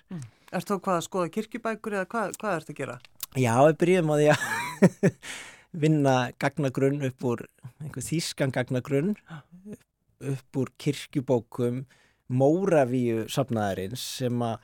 Er 0.51 0.65
þú 0.67 0.81
hvað 0.83 0.97
að 0.99 1.05
skoða 1.07 1.31
kirkjubækur 1.37 1.95
eða 2.01 2.09
hvað, 2.11 2.33
hvað 2.41 2.57
ertu 2.59 2.75
að 2.75 2.81
gera? 2.81 2.97
Já, 3.39 3.53
við 3.69 3.77
byrjum 3.85 4.11
á 4.11 4.15
því 4.19 4.29
að 4.33 5.15
vinna 5.85 6.15
gagnagrunn 6.43 7.05
upp 7.07 7.27
úr 7.31 7.45
einhver 7.79 8.03
þýskan 8.09 8.51
gagnagrunn 8.57 9.13
upp 10.33 10.59
úr 10.65 10.73
kirkjubókum 10.83 11.85
Móravíu 12.31 13.29
safnaðarins 13.31 14.03
sem 14.19 14.43
að 14.43 14.59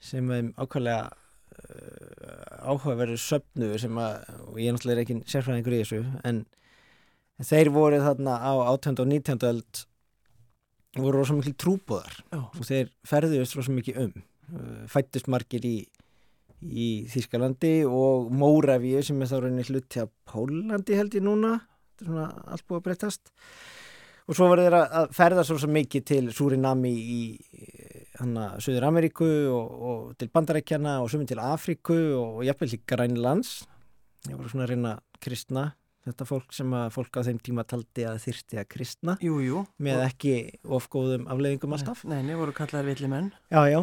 sem 0.00 0.30
er 0.34 0.48
ákvæmlega 0.56 1.10
uh, 1.10 2.70
áhugaverður 2.70 3.20
söfnu 3.20 3.74
sem 3.80 4.00
að, 4.00 4.16
og 4.48 4.58
ég 4.60 4.74
náttúrulega 4.74 4.96
er 4.96 5.04
ekki 5.04 5.20
sérfræðingur 5.28 5.76
í 5.76 5.82
þessu 5.84 6.02
en 6.28 6.42
þeir 7.44 7.70
voru 7.74 8.00
þarna 8.02 8.40
á 8.40 8.52
18. 8.72 8.98
og 9.00 9.12
19. 9.12 9.46
öld 9.50 9.84
voru 10.98 11.20
rosa 11.20 11.36
miklu 11.36 11.54
trúbúðar 11.54 12.18
Já. 12.32 12.40
og 12.42 12.66
þeir 12.66 12.90
ferðuðist 13.06 13.56
rosa 13.56 13.76
mikið 13.76 14.04
um 14.08 14.18
Uh, 14.50 14.86
fættust 14.90 15.28
margir 15.30 15.62
í, 15.62 15.76
í 16.58 16.86
Þýskalandi 17.10 17.84
og 17.86 18.32
Móravíu 18.34 18.98
sem 19.06 19.20
er 19.22 19.28
þá 19.30 19.36
rauninni 19.44 19.66
hluti 19.68 20.00
af 20.02 20.08
Pólandi 20.26 20.96
held 20.98 21.14
ég 21.14 21.22
núna 21.22 21.52
þetta 21.60 22.02
er 22.02 22.08
svona 22.08 22.24
allt 22.50 22.64
búið 22.66 22.80
að 22.80 22.86
breytast 22.88 23.30
og 24.26 24.34
svo 24.34 24.48
var 24.50 24.64
þeir 24.64 24.76
að 24.80 24.96
að 24.98 25.14
ferðast 25.20 25.54
rosa 25.54 25.70
mikið 25.70 26.06
til 26.10 26.20
Surinami 26.34 26.90
í 26.90 27.20
Suður 28.20 28.88
Ameríku 28.90 29.28
og, 29.54 29.76
og 29.90 30.00
til 30.20 30.30
Bandarækjana 30.32 30.98
og 31.00 31.10
sumið 31.12 31.32
til 31.32 31.42
Afríku 31.44 31.98
og, 32.18 32.40
jafnvel 32.44 32.74
líka 32.74 32.98
Rænlands 33.00 33.52
ég 34.28 34.36
var 34.36 34.50
svona 34.52 34.66
að 34.66 34.74
reyna 34.74 34.94
kristna 35.24 35.70
þetta 36.04 36.26
fólk 36.28 36.54
sem 36.56 36.72
að 36.76 36.92
fólk 36.94 37.16
á 37.20 37.26
þeim 37.28 37.40
tíma 37.44 37.64
taldi 37.68 38.04
að 38.08 38.20
þyrsti 38.24 38.60
að 38.60 38.68
kristna 38.72 39.16
Jú, 39.24 39.40
jú. 39.44 39.64
með 39.80 40.04
ekki 40.06 40.34
ofgóðum 40.64 41.28
afleiðingum 41.32 41.76
alltaf 41.76 42.04
Nei, 42.08 42.20
nei, 42.26 42.36
voru 42.38 42.54
kallaðar 42.56 42.88
villi 42.92 43.10
menn. 43.10 43.30
Já, 43.52 43.62
já. 43.68 43.80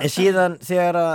En 0.00 0.12
síðan 0.12 0.56
þegar 0.62 0.98
að 1.00 1.14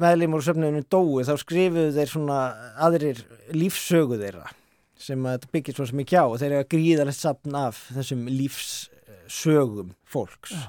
meðlumur 0.00 0.42
og 0.42 0.46
söfnunum 0.46 0.86
dói 0.92 1.26
þá 1.26 1.34
skrifuðu 1.40 1.94
þeir 1.96 2.10
svona 2.10 2.40
aðrir 2.80 3.22
lífsögu 3.56 4.18
þeirra 4.20 4.50
sem 5.00 5.22
að 5.24 5.38
þetta 5.38 5.54
byggir 5.56 5.78
svo 5.78 5.86
mikið 5.96 6.20
á 6.20 6.24
og 6.26 6.36
þeir 6.40 6.50
eru 6.50 6.64
að 6.64 6.70
gríðalegt 6.74 7.18
sapn 7.18 7.56
af 7.56 7.80
þessum 7.96 8.26
lífssögum 8.28 9.94
fólks. 10.04 10.54
Já. 10.54 10.68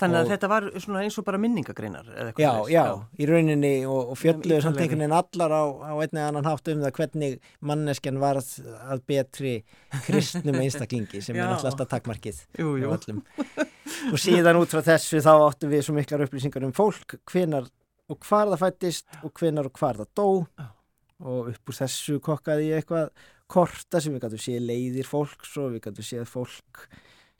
Þannig 0.00 0.18
að 0.18 0.30
þetta 0.32 0.48
var 0.48 0.66
eins 1.02 1.18
og 1.20 1.26
bara 1.26 1.38
minningagreinar 1.42 2.06
eða 2.08 2.30
eitthvað. 2.30 2.42
Já, 2.42 2.72
já, 2.72 2.84
í 3.20 3.28
rauninni 3.28 3.72
og, 3.84 4.12
og 4.14 4.18
fjölluðu 4.18 4.56
Um 4.56 4.64
samt 4.64 4.80
einhvern 4.80 5.04
veginn 5.04 5.16
allar 5.18 5.52
á, 5.52 5.62
á 5.68 5.92
einni 5.92 6.20
eða 6.22 6.28
annan 6.30 6.48
hátt 6.48 6.70
um 6.72 6.80
það 6.82 6.94
hvernig 6.98 7.36
manneskjan 7.70 8.22
varð 8.22 8.50
að 8.80 9.04
betri 9.12 9.54
kristnum 10.06 10.58
einstaklingi 10.62 11.20
sem 11.20 11.36
Já. 11.36 11.44
er 11.44 11.52
náttúrulega 11.52 11.74
alltaf 11.74 11.92
takmarkið. 11.92 12.40
Jú, 12.58 12.74
jú. 12.80 12.94
og 14.12 14.18
síðan 14.20 14.60
út 14.62 14.72
frá 14.72 14.82
þessu 14.88 15.22
þá 15.22 15.32
áttum 15.34 15.72
við 15.72 15.84
svo 15.86 15.96
miklar 15.96 16.24
upplýsingar 16.26 16.66
um 16.66 16.74
fólk 16.76 17.18
hvenar 17.30 17.68
og 18.10 18.18
hvar 18.26 18.50
það 18.52 18.64
fættist 18.64 19.20
og 19.22 19.32
hvenar 19.38 19.68
og 19.68 19.78
hvar 19.78 20.00
það 20.00 20.10
dó 20.18 20.28
og 21.22 21.52
upp 21.52 21.70
úr 21.70 21.78
þessu 21.78 22.18
kokkaði 22.24 22.72
ég 22.72 22.82
eitthvað 22.82 23.12
korta 23.52 24.00
sem 24.00 24.14
við 24.14 24.24
gætum 24.24 24.42
séð 24.42 24.68
leiðir 24.70 25.08
fólks 25.08 25.56
og 25.60 25.74
við 25.74 25.84
gætum 25.86 26.08
séð 26.08 26.28
fólk 26.30 26.86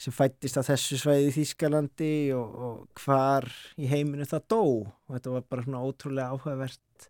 sem 0.03 0.15
fættist 0.15 0.59
á 0.59 0.63
þessu 0.67 0.99
svæði 0.99 1.29
í 1.29 1.35
Þýskalandi 1.37 2.15
og, 2.35 2.57
og 2.67 3.03
hvar 3.05 3.47
í 3.79 3.91
heiminu 3.91 4.27
það 4.29 4.49
dó. 4.51 4.63
Og 4.91 5.15
þetta 5.15 5.37
var 5.37 5.47
bara 5.55 5.67
svona 5.67 5.85
ótrúlega 5.87 6.35
áhugavert 6.35 7.09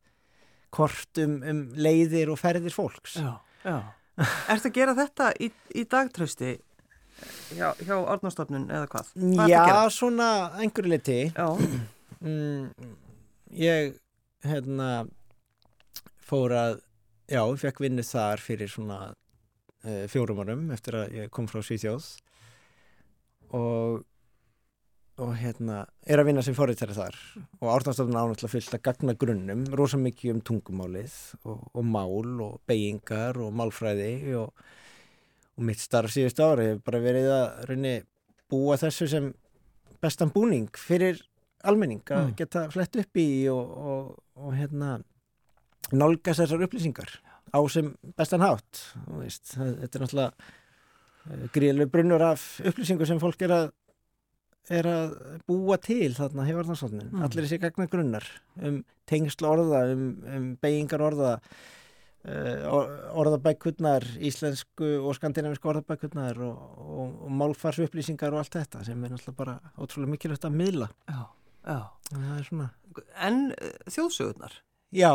kort 0.72 1.20
um, 1.20 1.38
um 1.48 1.64
leiðir 1.76 2.32
og 2.32 2.40
ferðir 2.40 2.74
fólks. 2.76 3.16
Já, 3.20 3.32
já. 3.64 3.78
Ertu 4.52 4.68
að 4.68 4.76
gera 4.76 4.94
þetta 4.96 5.30
í, 5.40 5.48
í 5.80 5.86
dagtrösti 5.88 6.52
hjá, 7.56 7.72
hjá 7.80 7.94
Árnastofnun 8.12 8.68
eða 8.70 8.88
hvað? 8.92 9.10
Hvað 9.16 9.52
Já, 9.52 9.64
svona 9.94 10.28
einhverju 10.60 10.92
liti 10.92 11.18
Já, 11.32 11.48
mm, 12.20 12.92
ég 13.56 13.96
hérna 14.46 14.90
fór 16.26 16.54
að 16.56 16.76
já, 17.30 17.42
fekk 17.64 17.82
vinnu 17.84 18.04
þar 18.06 18.42
fyrir 18.42 18.70
svona 18.72 19.00
uh, 19.12 20.04
fjórum 20.10 20.42
árum 20.42 20.68
eftir 20.74 20.98
að 21.02 21.18
ég 21.22 21.32
kom 21.34 21.48
frá 21.50 21.62
Svíþjóð 21.64 22.08
og 23.56 24.02
og 25.22 25.34
hérna, 25.36 25.82
er 26.08 26.18
að 26.18 26.30
vinna 26.30 26.42
sem 26.42 26.54
forritari 26.56 26.94
þar 26.96 27.16
og 27.60 27.66
árnastofnun 27.68 28.16
ánáttúrulega 28.16 28.48
fyllt 28.54 28.72
að 28.78 28.80
gagna 28.86 29.12
grunnum, 29.20 29.66
rosa 29.76 29.98
mikið 30.00 30.32
um 30.32 30.40
tungumálið 30.48 31.12
og, 31.44 31.58
og 31.76 31.84
mál 31.84 32.40
og 32.42 32.54
beigingar 32.66 33.36
og 33.44 33.52
málfræði 33.54 34.32
og, 34.40 34.64
og 35.52 35.66
mitt 35.68 35.82
starf 35.84 36.14
síðust 36.14 36.40
ári 36.42 36.70
hefur 36.70 36.80
bara 36.88 37.02
verið 37.04 37.28
að 37.36 37.44
raunni 37.68 37.92
búa 38.50 38.78
þessu 38.80 39.10
sem 39.12 39.28
bestan 40.02 40.32
búning 40.32 40.72
fyrir 40.80 41.20
almenning 41.62 42.02
að 42.08 42.24
Mm. 42.32 42.34
geta 42.40 42.64
flett 42.72 42.96
upp 43.04 43.20
í 43.20 43.28
og, 43.52 43.76
og, 43.92 44.08
og 44.40 44.56
hérna 44.56 44.96
nálgast 45.92 46.40
þessar 46.40 46.64
upplýsingar 46.66 47.12
á 47.52 47.60
sem 47.70 47.92
bestan 48.16 48.42
hátt 48.42 48.80
og 49.06 49.20
veist, 49.22 49.54
þetta 49.54 49.92
er 50.00 50.06
náttúrulega 50.06 50.32
gríðlega 51.54 51.90
brunnur 51.92 52.22
af 52.32 52.44
upplýsingu 52.66 53.06
sem 53.08 53.20
fólk 53.22 53.42
er 53.46 53.54
að 53.58 53.70
er 54.70 54.86
að 54.86 55.14
búa 55.50 55.74
til 55.82 56.12
þarna 56.14 56.44
hefur 56.46 56.62
orðansátnin, 56.62 57.08
Mm. 57.10 57.22
allir 57.26 57.44
þessi 57.44 57.58
gagna 57.60 57.86
grunnar 57.90 58.26
um 58.62 58.76
tengsl 59.10 59.46
orða 59.48 59.80
um, 59.92 60.04
um 60.22 60.44
beigingar 60.62 61.02
orða 61.02 61.32
uh, 62.30 63.16
orðabækurnar 63.18 64.06
íslensku 64.22 64.92
og 65.02 65.16
skandinavisku 65.18 65.66
orðabækurnar 65.72 66.38
og, 66.46 66.60
og, 66.78 67.16
og 67.26 67.32
málfarsupplýsingar 67.40 68.32
og 68.34 68.42
allt 68.44 68.54
þetta 68.60 68.84
sem 68.86 69.02
er 69.04 69.14
náttúrulega 69.16 69.38
bara 69.42 69.56
ótrúlega 69.78 70.14
mikilvægt 70.14 70.46
að 70.46 70.58
miðla 70.62 70.88
já, 71.10 71.22
já. 71.66 71.80
En 72.12 72.28
það 72.28 72.44
svona 72.50 72.70
En 73.24 73.38
uh, 73.50 73.74
þjóðsögurnar? 73.90 74.54
Já, 74.92 75.12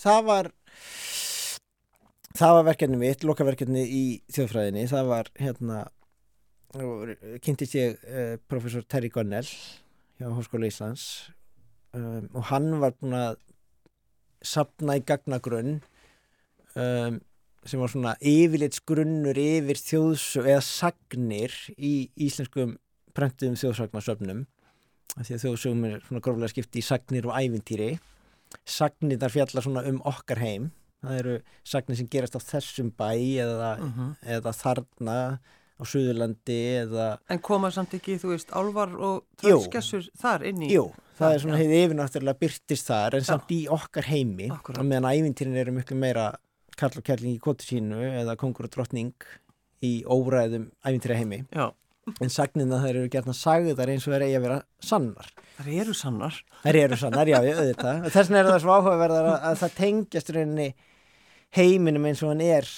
það 0.00 0.24
var 0.28 0.50
það 2.38 2.54
var 2.58 2.66
verkefni 2.70 2.98
mitt, 3.00 3.24
lokaverkefni 3.26 3.84
í 3.84 4.02
þjóðfræðinni, 4.34 4.86
það 4.90 5.10
var 5.10 5.30
hérna 5.40 5.78
kynntist 7.42 7.76
ég 7.78 7.96
uh, 8.04 8.34
professor 8.50 8.84
Terry 8.84 9.08
Gunnell 9.12 9.48
hjá 10.18 10.28
Háskóla 10.36 10.68
Íslands. 10.68 11.30
Um, 11.96 12.28
og 12.36 12.44
hann 12.50 12.68
var 12.82 12.92
búin 12.98 13.16
að 13.16 13.38
sapna 14.44 14.98
í 14.98 15.04
gagnagrunn 15.08 15.78
um, 16.76 17.16
sem 17.64 17.80
var 17.80 17.90
svona 17.92 18.12
yfirlitsgrunnur 18.20 19.40
yfir 19.40 19.80
þjóðsög 19.80 20.50
eða 20.52 20.66
sagnir 20.66 21.56
í 21.74 22.10
íslenskum 22.28 22.76
prentuðum 23.16 23.56
þjóðsagnarsöfnum 23.58 24.44
af 25.16 25.24
því 25.24 25.34
að 25.38 25.44
þjóðsögum 25.46 25.86
er 25.88 26.04
svona 26.04 26.22
gróflega 26.22 26.52
skipti 26.52 26.82
í 26.82 26.86
sagnir 26.86 27.26
og 27.26 27.40
ævintýri. 27.40 27.94
Sagnir 28.68 29.18
þar 29.20 29.34
fjallar 29.34 29.64
svona 29.64 29.86
um 29.88 30.02
okkar 30.06 30.44
heim 30.44 30.68
það 31.04 31.18
eru 31.22 31.36
sagnir 31.64 31.96
sem 32.00 32.08
gerast 32.10 32.36
á 32.36 32.40
þessum 32.42 32.90
bæ 32.98 33.10
eða, 33.44 33.70
Mm 33.78 34.14
eða 34.38 34.52
þarna 34.56 35.16
á 35.78 35.82
Suðurlandi 35.86 36.58
eða 36.82 37.18
En 37.30 37.38
koma 37.38 37.70
samt 37.70 37.92
ekki, 37.94 38.16
þú 38.18 38.32
veist, 38.34 38.50
álvar 38.50 38.90
og 38.98 39.22
Jú. 39.44 39.58
tröskessur 39.60 40.08
þar 40.18 40.42
inn 40.50 40.62
í? 40.66 40.72
Jú, 40.74 40.88
það 41.20 41.34
er 41.34 41.38
svona 41.44 41.58
Já. 41.58 41.62
hefði 41.62 41.78
yfirnáttúrulega 41.86 42.40
byrtist 42.42 42.88
þar 42.90 43.14
en 43.14 43.22
Já. 43.22 43.28
samt 43.30 43.52
í 43.54 43.60
okkar 43.70 44.08
heimi 44.10 44.48
Akkúrat. 44.50 44.78
og 44.82 44.88
meðan 44.90 45.06
ævintýrin 45.12 45.56
eru 45.62 45.72
miklu 45.76 45.96
meira 45.96 46.32
Karl 46.78 46.98
og 46.98 47.04
Kærling 47.06 47.36
í 47.36 47.40
kvotu 47.42 47.66
sínu 47.66 48.00
eða 48.22 48.36
Kongur 48.38 48.66
og 48.66 48.70
Drottning 48.74 49.12
í 49.82 50.02
óræðum 50.04 50.70
ævintýra 50.84 51.16
heimi 51.18 51.44
Já, 51.54 51.70
en 52.20 52.30
sagnina 52.32 52.78
þær 52.82 52.96
eru 53.02 53.08
gertna 53.12 53.34
sagðar 53.36 53.92
eins 53.92 54.06
og 54.08 54.14
þær 54.14 54.24
eigi 54.26 54.36
að 54.38 54.44
vera 54.48 54.58
sannar. 54.80 55.28
Það 55.58 55.70
eru 55.82 55.94
sannar. 55.94 56.36
þær 56.64 56.78
eru 56.84 56.96
sannar, 57.00 57.26
já, 57.32 57.38
auðvitað. 57.42 58.04
Þess 58.14 58.28
vegna 58.30 58.42
er 58.44 58.50
það 58.52 58.60
svo 58.64 58.76
áhugaverðar 58.78 59.30
að, 59.32 59.40
að 59.50 59.58
það 59.62 59.74
tengjast 59.80 60.30
rauninni 60.36 60.68
heiminum 61.58 62.06
eins 62.10 62.22
og 62.22 62.32
hann 62.34 62.44
er 62.44 62.68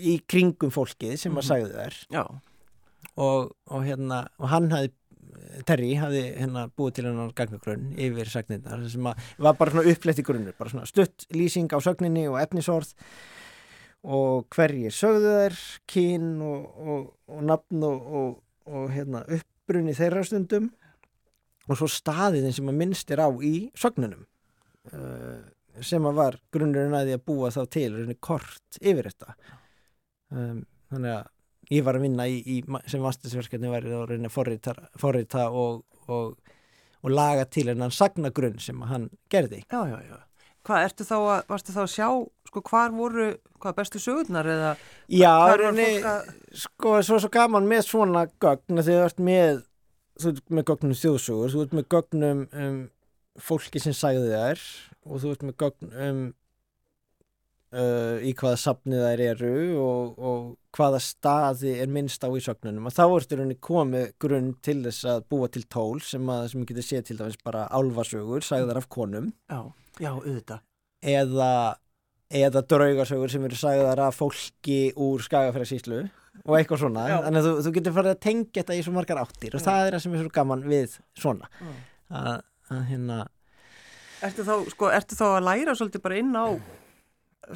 í 0.00 0.16
kringum 0.30 0.72
fólkið 0.74 1.16
sem 1.20 1.32
að 1.32 1.42
Mhm. 1.42 1.48
sagði 1.48 1.72
þær. 1.78 1.96
Já, 2.10 2.24
og, 3.16 3.52
og 3.70 3.84
hérna 3.86 4.26
og 4.38 4.48
hann 4.50 4.70
hafði 4.74 4.92
Terry 5.66 5.92
hafði 5.94 6.22
hérna 6.38 6.64
búið 6.74 6.94
til 6.96 7.04
hennar 7.06 7.30
gagnagrunn 7.36 7.92
yfir 8.00 8.26
sagnirnar 8.30 8.88
sem 8.90 9.06
að 9.06 9.18
var 9.38 9.54
bara 9.58 9.70
svona 9.70 9.90
uppleitt 9.92 10.18
í 10.18 10.24
grunnur 10.26 10.54
bara 10.58 10.70
svona 10.72 10.86
stutt 10.86 11.26
lýsing 11.34 11.68
á 11.70 11.78
sögninni 11.84 12.24
og 12.30 12.40
efnisorð 12.42 12.90
og 14.04 14.46
hverjir 14.52 14.92
sögðu 14.92 15.32
þær 15.38 15.58
kyn 15.88 16.30
og, 16.44 16.64
og, 16.84 17.04
og 17.32 17.44
nafn 17.48 17.86
og, 17.88 18.08
og, 18.68 18.86
hérna 18.92 19.24
uppbrunni 19.24 19.96
þeirra 19.96 20.24
stundum 20.28 20.70
og 21.64 21.78
svo 21.80 21.88
staðiðin 21.88 22.52
sem 22.52 22.68
að 22.68 22.80
minnst 22.82 23.12
er 23.14 23.24
á 23.24 23.28
í 23.40 23.54
sögnunum 23.80 24.26
uh, 24.92 25.40
sem 25.80 26.04
að 26.04 26.18
var 26.20 26.40
grunnurinn 26.52 26.96
að 26.96 27.08
því 27.08 27.16
að 27.16 27.26
búa 27.30 27.52
þá 27.54 27.62
til 27.72 27.88
rauninni 27.94 28.18
kort 28.20 28.80
yfir 28.80 29.08
þetta 29.08 29.36
um, 30.34 30.60
þannig 30.92 31.16
að 31.16 31.30
ég 31.72 31.84
var 31.86 31.98
að 31.98 32.04
vinna 32.04 32.26
í, 32.28 32.40
í 32.44 32.56
sem 32.90 33.04
vastinsverkefni 33.04 33.70
var 33.72 33.86
að 33.88 34.04
reyna 34.10 34.28
að 34.28 34.34
forrita, 34.36 34.74
og, 35.48 35.84
laga 37.12 37.46
til 37.48 37.68
hennan 37.70 37.94
sagnagrunn 37.94 38.60
sem 38.62 38.80
að 38.84 38.90
hann 38.92 39.10
gerði. 39.32 39.64
já, 39.70 39.80
já, 39.88 39.98
já. 40.08 40.18
Hvað, 40.64 40.86
ertu 40.88 41.04
þá 41.04 41.16
að, 41.18 41.40
varstu 41.50 41.74
þá 41.74 41.80
að 41.82 41.90
sjá, 41.92 42.08
sko, 42.48 42.62
hvar 42.70 42.94
voru, 42.96 43.26
hvað, 43.60 43.76
bestu 43.80 44.00
sögurnar 44.00 44.48
eða 44.48 44.70
Já, 45.12 45.32
reyni, 45.60 45.88
að, 46.08 46.30
sko, 46.64 46.96
svo 47.04 47.18
svo 47.20 47.30
gaman 47.34 47.68
með 47.68 47.84
svona 47.90 48.24
gögn 48.40 48.80
að 48.80 48.88
þið 48.88 49.02
ert 49.02 49.20
með, 49.28 49.60
þú 50.22 50.32
ert 50.32 50.54
með 50.56 50.66
gögnum 50.70 50.96
þjóðsugur, 51.02 51.52
þú 51.52 51.66
ert 51.66 51.76
með 51.76 51.88
gögnum 51.96 52.46
um 52.64 52.80
fólki 53.44 53.82
sem 53.82 53.96
sagði 53.96 54.32
þær 54.32 54.64
og 55.04 55.20
þú 55.20 55.34
ert 55.34 55.44
með 55.44 55.58
gögn 55.64 55.94
um 56.06 56.24
uh, 57.74 58.16
í 58.24 58.32
hvaða 58.38 58.58
safnið 58.62 59.04
þær 59.04 59.22
eru 59.28 59.52
og, 59.82 60.18
og 60.18 60.42
hvaða 60.74 61.00
staði 61.02 61.76
er 61.82 61.92
minnst 61.92 62.24
á 62.24 62.28
í 62.30 62.42
sögnunum 62.42 62.88
og 62.88 62.94
þá 62.96 63.04
ertu 63.06 63.38
rauninni 63.38 63.58
komið 63.62 64.10
grunn 64.22 64.52
til 64.64 64.80
þess 64.86 65.08
að 65.12 65.24
búa 65.34 65.50
til 65.52 65.64
tól 65.70 66.02
sem 66.02 66.30
að 66.34 66.48
sem 66.54 66.66
getur 66.70 66.88
séð 66.88 67.06
til 67.10 67.18
dæmis 67.20 67.40
bara 67.44 67.68
álfasögur, 67.70 68.44
sagðar 68.46 68.82
af 68.82 68.90
konum 68.92 69.32
já, 69.50 69.60
já, 69.98 70.10
auðvitað. 70.14 70.64
eða, 71.14 71.52
eða 72.42 72.64
draugasögur 72.74 73.32
sem 73.34 73.46
eru 73.48 73.60
sagðar 73.60 74.06
af 74.08 74.20
fólki 74.22 74.80
úr 74.96 75.22
skagafærarsýslu 75.26 76.04
og 76.42 76.56
eitthvað 76.58 76.80
svona 76.82 77.04
Já. 77.06 77.16
þannig 77.28 77.40
að 77.40 77.46
þú, 77.46 77.52
þú 77.62 77.72
getur 77.76 77.94
farið 77.94 78.14
að 78.14 78.22
tengja 78.24 78.62
þetta 78.62 78.74
í 78.74 78.82
svo 78.82 78.94
margar 78.96 79.20
áttir 79.22 79.54
og 79.54 79.62
Já. 79.62 79.66
það 79.68 79.84
er 79.86 79.94
það 79.94 80.02
sem 80.04 80.14
er 80.16 80.24
svo 80.24 80.32
gaman 80.34 80.64
við 80.66 80.96
svona 81.14 81.50
að, 82.10 82.40
að 82.74 82.82
hérna 82.90 83.18
Ertu 84.24 84.44
þá, 84.46 84.54
sko, 84.72 84.88
ertu 84.88 85.18
þá 85.18 85.24
að 85.28 85.44
læra 85.44 85.74
svolítið 85.76 86.02
bara 86.06 86.16
inn 86.16 86.32
á, 86.32 86.46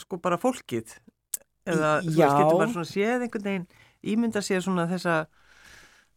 sko, 0.02 0.20
bara 0.22 0.38
fólkið? 0.40 0.96
Eða, 1.68 1.92
þú 2.04 2.14
veist, 2.14 2.38
getur 2.38 2.58
maður 2.58 2.74
svona 2.76 2.90
séð 2.92 3.24
einhvern 3.26 3.46
veginn, 3.48 3.66
ímynda 4.14 4.42
séð 4.44 4.62
svona 4.64 4.86
þessa, 4.88 5.16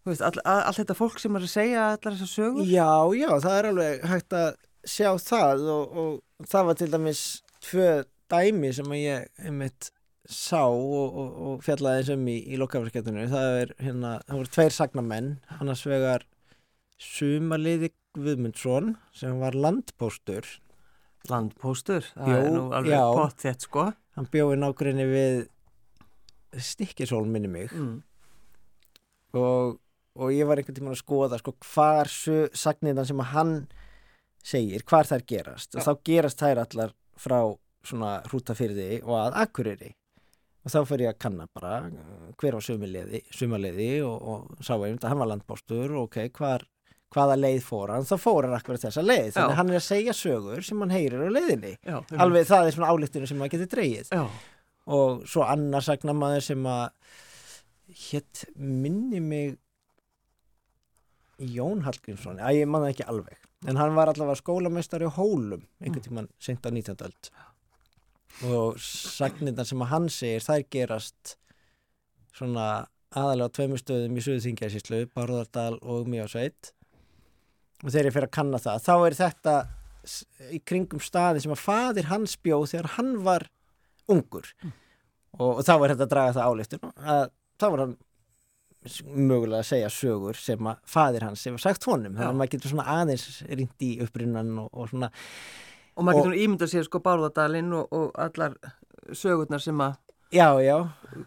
veist, 0.07 0.23
all, 0.23 0.37
all, 0.45 0.61
all 0.69 0.77
þetta 0.77 0.97
fólk 0.97 1.19
sem 1.21 1.35
er 1.37 1.47
að 1.47 1.53
segja 1.53 1.87
allar 1.91 2.17
þessar 2.17 2.31
sögur? 2.31 2.67
já, 2.67 2.91
já, 3.19 3.29
það 3.43 3.57
er 3.57 3.69
alveg 3.71 4.05
hægt 4.11 4.37
að 4.37 4.51
sjá 4.87 5.09
það 5.21 5.65
og, 5.75 5.97
og 6.03 6.47
það 6.51 6.69
var 6.69 6.79
til 6.79 6.91
dæmis 6.93 7.23
tvö 7.61 7.89
dæmi 8.31 8.71
sem 8.73 8.95
ég 8.97 9.27
einmitt 9.43 9.91
sá 10.31 10.63
og, 10.63 11.17
og, 11.17 11.31
og 11.45 11.63
fjallaði 11.65 12.01
eins 12.01 12.11
um 12.13 12.27
í, 12.29 12.37
í 12.53 12.59
lokafarskettinu 12.61 13.27
það 13.31 13.57
er 13.61 13.73
hérna, 13.81 14.11
það 14.27 14.39
voru 14.39 14.53
tveir 14.55 14.75
sagnamenn 14.75 15.31
annars 15.59 15.83
vegar 15.89 16.27
Sumaliði 17.01 17.89
Guðmundsson 18.13 18.95
sem 19.17 19.39
var 19.41 19.57
landpóstur 19.57 20.45
Landpóstur, 21.29 22.01
það 22.15 22.31
Jú, 22.31 22.37
er 22.41 22.51
nú 22.55 22.63
alveg 22.73 23.03
pott 23.17 23.43
þett, 23.43 23.61
sko. 23.67 23.83
hann 24.17 24.25
bjóði 24.33 24.57
nágrinni 24.57 25.05
við 25.05 25.35
stikkisól 26.57 27.25
minni 27.29 27.47
mig 27.47 27.71
Mm. 27.71 28.01
og, 29.37 29.77
og 30.19 30.31
ég 30.35 30.47
var 30.49 30.59
einhvern 30.59 30.75
tímann 30.75 30.95
að 30.97 31.03
skoða 31.03 31.37
sko, 31.39 31.53
hvar 31.73 32.09
sagnindan 32.57 33.05
sem 33.07 33.19
hann 33.31 33.53
segir, 34.43 34.83
hvar 34.89 35.05
þær 35.07 35.23
gerast 35.29 35.75
og 35.77 35.81
Já. 35.83 35.85
þá 35.87 36.03
gerast 36.09 36.41
þær 36.41 36.63
allar 36.65 36.93
frá 37.21 37.39
svona 37.85 38.21
hrútafyrði 38.27 39.01
og 39.03 39.15
að 39.21 39.37
akkuriri 39.45 39.91
og 40.65 40.69
þá 40.73 40.79
fyrir 40.85 41.07
ég 41.07 41.13
að 41.15 41.21
kanna 41.23 41.47
bara 41.53 41.77
hver 42.37 42.57
var 42.57 42.65
sumaliði 42.65 43.93
og, 44.05 44.17
og 44.21 44.59
sá 44.65 44.75
einmitt 44.75 45.01
að 45.05 45.13
hann 45.13 45.21
var 45.23 45.31
landbóstur 45.31 45.95
og 45.95 46.09
ok, 46.09 46.19
hvar, 46.37 46.65
hvaða 47.11 47.37
leið 47.39 47.59
fór 47.65 47.91
hann 47.95 48.07
þá 48.07 48.13
fór 48.21 48.47
hann 48.47 48.55
akkurat 48.57 48.85
þessa 48.85 49.03
leið. 49.03 49.33
Þannig 49.35 49.57
hann 49.59 49.73
er 49.73 49.79
að 49.79 49.87
segja 49.87 50.15
sögur 50.15 50.63
sem 50.65 50.79
hann 50.83 50.93
heyrir 50.93 51.25
á 51.27 51.29
leiðinni. 51.35 51.73
Já, 51.83 51.97
alveg 52.23 52.47
það 52.49 52.69
er 52.69 52.77
svona 52.77 52.93
álíktinu 52.93 53.29
sem 53.29 53.41
maður 53.41 53.55
getur 53.57 53.71
dreigið 53.75 54.13
Já, 54.15 54.23
og 54.97 55.25
svo 55.29 55.43
annar 55.47 55.85
sagnamaður 55.85 56.47
sem 56.47 56.69
að 56.71 56.85
hétt 58.07 58.45
minni 58.55 59.19
mig 59.23 59.57
Jón 61.41 61.81
Hallgrímsson. 61.85 62.39
Að 62.39 62.61
ég 62.61 62.69
man 62.69 62.85
það 62.85 62.93
ekki 62.93 63.07
alveg. 63.11 63.47
En 63.69 63.77
hann 63.77 63.95
var 63.97 64.09
allavega 64.09 64.39
skólameistari 64.39 65.09
á 65.09 65.13
Hólum 65.13 65.65
einhvern 65.81 66.05
tímann 66.05 66.29
seint 66.41 66.65
á 66.65 66.69
19. 66.73 66.95
öld. 67.05 67.31
Og 68.47 68.79
sagnirnar 68.81 69.67
sem 69.67 69.81
að 69.83 69.91
hann 69.91 70.07
segir 70.13 70.45
þær 70.45 70.65
gerast 70.73 71.35
svona 72.37 72.67
aðalega 73.11 73.51
á 73.51 73.55
tveimur 73.57 73.81
stöðum 73.81 74.17
í 74.17 74.23
Suðuþingjarsíslu, 74.23 75.01
Bárðardal 75.11 75.75
og 75.81 76.07
Mjósveit 76.09 76.71
og 77.81 77.89
þegar 77.89 78.09
ég 78.09 78.15
fyrir 78.15 78.29
að 78.29 78.35
kanna 78.37 78.61
það 78.61 78.85
þá 78.85 78.93
er 78.97 79.17
þetta 79.17 79.55
í 80.51 80.61
kringum 80.65 81.01
staði 81.03 81.43
sem 81.43 81.53
að 81.53 81.61
fadir 81.61 82.09
hans 82.09 82.37
bjóð 82.41 82.69
þegar 82.71 82.93
hann 82.97 83.11
var 83.25 83.47
ungur. 84.11 84.47
Og, 85.37 85.59
og 85.59 85.65
þá 85.65 85.73
er 85.75 85.93
þetta 85.93 86.07
að 86.07 86.13
draga 86.13 86.37
það 86.37 86.49
áleitun 86.49 86.87
að 86.91 87.25
þá 87.61 87.67
var 87.67 87.83
hann 87.85 87.97
mögulega 89.05 89.61
að 89.61 89.67
segja 89.69 89.89
sögur 89.93 90.39
sem 90.41 90.69
að 90.71 90.79
fadir 90.89 91.25
hans 91.27 91.45
hefur 91.45 91.61
sagt 91.61 91.85
honum. 91.89 92.15
Þannig 92.17 92.31
að 92.31 92.39
maður 92.39 92.53
getur 92.55 92.73
svona 92.73 92.87
aðeins 92.97 93.27
rýnt 93.45 93.85
í 93.85 93.91
upprinnan 94.05 94.55
og, 94.63 94.71
og 94.73 94.89
svona 94.89 95.11
og 95.93 96.07
maður 96.07 96.21
getur 96.21 96.33
nú 96.33 96.41
ímyndað 96.45 96.73
sér 96.73 96.87
sko 96.87 97.01
Bárðardalinn 97.05 97.75
og, 97.77 97.93
og 97.93 98.17
allar 98.25 98.57
sögurnar 99.17 99.61
sem 99.61 99.85
að 99.85 99.99
já, 100.33 100.47
já, 100.63 100.77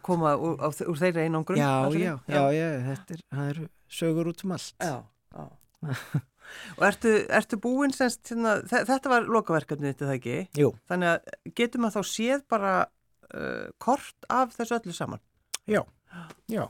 koma 0.03 0.35
úr, 0.41 0.59
á, 0.59 0.69
úr 0.73 0.99
þeirra 0.99 1.27
einangrun. 1.29 1.61
já, 1.61 1.73
já, 1.95 2.15
já, 2.27 2.45
já, 2.57 2.69
þetta 2.91 3.19
er, 3.19 3.25
eru 3.49 3.67
sögur 3.93 4.33
út 4.33 4.47
um 4.47 4.57
allt. 4.57 4.75
Já, 4.81 4.97
já. 5.31 5.51
og 6.77 6.85
ertu, 6.89 7.13
ertu 7.39 7.59
búinn 7.63 7.95
semst, 7.95 8.23
hérna, 8.33 8.57
þe- 8.71 8.85
þetta 8.91 9.13
var 9.13 9.27
lokaverkefnið 9.31 9.93
þetta 9.95 10.09
það 10.11 10.19
ekki? 10.19 10.37
Jú. 10.61 10.71
Þannig 10.91 11.13
að 11.15 11.55
getur 11.61 11.83
maður 11.85 11.97
þá 12.05 12.11
séð 12.13 12.45
bara 12.55 12.75
uh, 12.85 13.67
kort 13.83 14.29
af 14.33 14.55
þessu 14.59 14.79
öllu 14.79 14.95
saman? 14.97 15.23
Já, 15.71 15.83
já. 16.57 16.65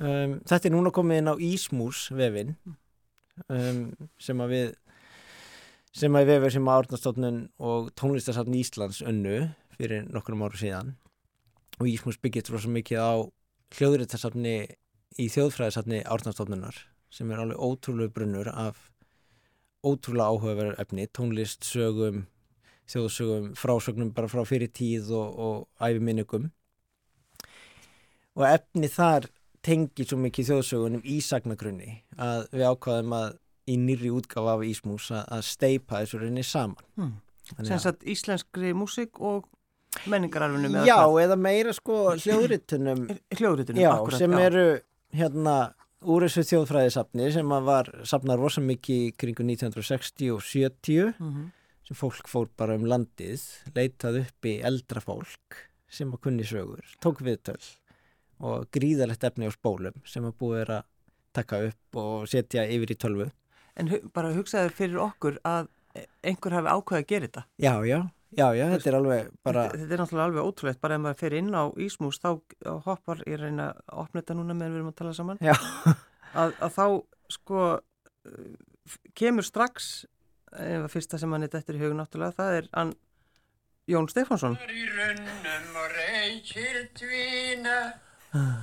Um, 0.00 0.36
þetta 0.46 0.68
er 0.68 0.74
núna 0.76 0.92
komið 0.94 1.18
inn 1.22 1.32
á 1.32 1.36
Ísmús 1.42 2.04
vefin 2.14 2.52
um, 3.50 3.80
sem 4.22 4.42
að 4.44 4.52
við 4.54 4.68
sem 5.98 6.14
að 6.14 6.28
vefur 6.30 6.52
sem 6.54 6.68
að 6.70 6.76
Árnastofnun 6.84 7.38
og 7.66 7.88
tónlistarsafn 7.98 8.54
Íslands 8.54 9.00
önnu 9.02 9.40
fyrir 9.74 10.04
nokkrum 10.14 10.44
áru 10.46 10.60
síðan 10.60 10.92
og 11.80 11.88
Ísmús 11.90 12.20
byggist 12.22 12.52
rosa 12.54 12.70
mikið 12.70 13.02
á 13.02 13.10
hljóðritarsafni 13.74 14.54
í 15.18 15.26
þjóðfræðisafni 15.34 16.04
Árnastofnunar 16.06 16.78
sem 17.10 17.30
er 17.34 17.42
alveg 17.42 17.58
ótrúlega 17.58 18.12
brunnur 18.14 18.48
af 18.52 18.78
ótrúlega 19.84 20.28
áhugaverður 20.30 20.80
efni, 20.82 21.06
tónlist, 21.16 21.64
sögum 21.64 22.24
þjóðsögum, 22.90 23.52
frásögnum 23.54 24.10
bara 24.14 24.28
frá 24.28 24.42
fyrir 24.46 24.70
tíð 24.74 25.10
og, 25.14 25.38
og 25.38 25.84
æfiminningum 25.86 26.48
og 28.38 28.46
efni 28.48 28.88
þar 28.90 29.28
tengir 29.66 30.08
svo 30.08 30.18
mikið 30.22 30.48
þjóðsögunum 30.50 31.02
í 31.04 31.18
sagnagrunni 31.24 31.96
að 32.20 32.46
við 32.54 32.66
ákvaðum 32.70 33.14
að 33.18 33.32
í 33.70 33.76
nýri 33.78 34.10
útgáfa 34.16 34.54
af 34.56 34.62
Ísmús 34.66 35.10
að, 35.14 35.24
að 35.36 35.42
steipa 35.50 36.00
þessu 36.02 36.22
rauninni 36.22 36.46
saman 36.46 36.86
Hmm. 36.96 37.18
Sem 37.66 37.80
að- 37.90 38.04
íslenskri 38.06 38.70
músík 38.78 39.18
og 39.26 39.48
menningararfinum 40.06 40.84
Já, 40.86 41.00
eða 41.18 41.36
meira 41.36 41.72
sko 41.74 42.12
hljóðritunum 42.14 43.08
hljóðritunum, 43.34 43.80
Já, 43.82 43.90
akkurat, 43.96 44.18
sem 44.22 44.30
já. 44.30 44.38
eru 44.46 44.64
hérna 45.18 45.54
úr 46.02 46.24
þessu 46.26 46.44
þjóðfræðisafni 46.48 47.30
sem 47.34 47.48
var 47.66 47.90
safnar 48.08 48.38
rosa 48.40 48.60
mikið 48.64 49.10
kringu 49.20 49.44
1960 49.44 50.30
og 50.34 50.40
70 50.42 51.14
Mhm. 51.18 51.50
sem 51.86 51.96
fólk 51.96 52.28
fór 52.30 52.48
bara 52.56 52.74
um 52.74 52.84
landið 52.84 53.42
leitað 53.74 54.20
upp 54.24 54.46
í 54.46 54.60
eldra 54.62 55.00
fólk 55.02 55.66
sem 55.90 56.10
að 56.12 56.20
kunni 56.20 56.44
sögur, 56.46 56.84
tók 57.02 57.18
viðtöl 57.20 57.58
og 58.40 58.70
gríðalegt 58.70 59.24
efni 59.24 59.46
á 59.48 59.52
spólum 59.52 59.94
sem 60.06 60.22
að 60.24 60.36
búið 60.38 60.60
er 60.62 60.70
að 60.78 60.84
taka 61.34 61.58
upp 61.68 61.96
og 61.96 62.28
setja 62.28 62.64
yfir 62.66 62.90
í 62.94 62.96
tölvu 62.96 63.30
En 63.76 63.88
bara 64.12 64.32
hugsaðu 64.34 64.70
fyrir 64.74 64.98
okkur 64.98 65.38
að 65.44 65.68
einhver 66.24 66.52
hafi 66.52 66.68
ákveðið 66.68 67.02
að 67.02 67.06
gera 67.06 67.26
þetta. 67.26 67.44
Já, 67.58 67.74
já, 67.86 68.10
já, 68.36 68.46
já, 68.54 68.64
þetta 68.74 68.90
er 68.90 68.96
alveg 69.00 69.30
bara 69.46 69.64
Þetta, 69.68 69.78
þetta 69.82 69.94
er 69.96 70.02
náttúrulega 70.04 70.28
alveg 70.30 70.48
ótrúlegt, 70.50 70.80
bara 70.80 70.96
ef 70.98 71.02
maður 71.04 71.20
fer 71.22 71.36
inn 71.40 71.50
á 71.54 71.62
Ísmús 71.86 72.20
þá 72.22 72.30
hoppar, 72.86 73.22
ég 73.26 73.40
reyna 73.42 73.70
að 73.90 74.02
opna 74.04 74.22
þetta 74.22 74.36
núna 74.38 74.54
meðan 74.56 74.72
við 74.74 74.80
erum 74.80 74.92
að 74.92 74.98
tala 75.02 75.14
saman, 75.18 75.40
Já, 75.44 75.54
að, 76.42 76.54
að 76.62 76.74
þá 76.78 76.84
sko 77.30 77.64
kemur 79.18 79.46
strax, 79.46 79.90
ef 80.52 80.84
að 80.84 80.92
fyrsta 80.92 81.18
sem 81.20 81.32
hann 81.32 81.46
er 81.46 81.52
dættur 81.52 81.78
í 81.78 81.82
hugun 81.82 82.00
náttúrulega, 82.02 82.36
það 82.38 82.58
er 82.60 82.70
hann 82.74 82.94
Jón 83.90 84.06
Stefánsson. 84.10 84.54
í 84.70 84.84
runnum 84.86 85.76
og 85.80 85.90
reykir 85.96 86.76
dvína, 86.98 87.78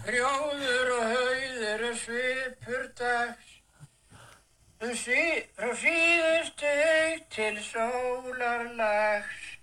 hrjóður 0.07 0.91
og 0.95 1.05
hauður 1.11 1.85
og 1.89 1.97
svipur 1.99 2.85
dags. 2.95 3.53
Um 4.77 4.93
sí, 4.93 5.23
frá 5.57 5.71
síðustu 5.73 6.71
til 7.33 7.55
sólarlags, 7.65 9.56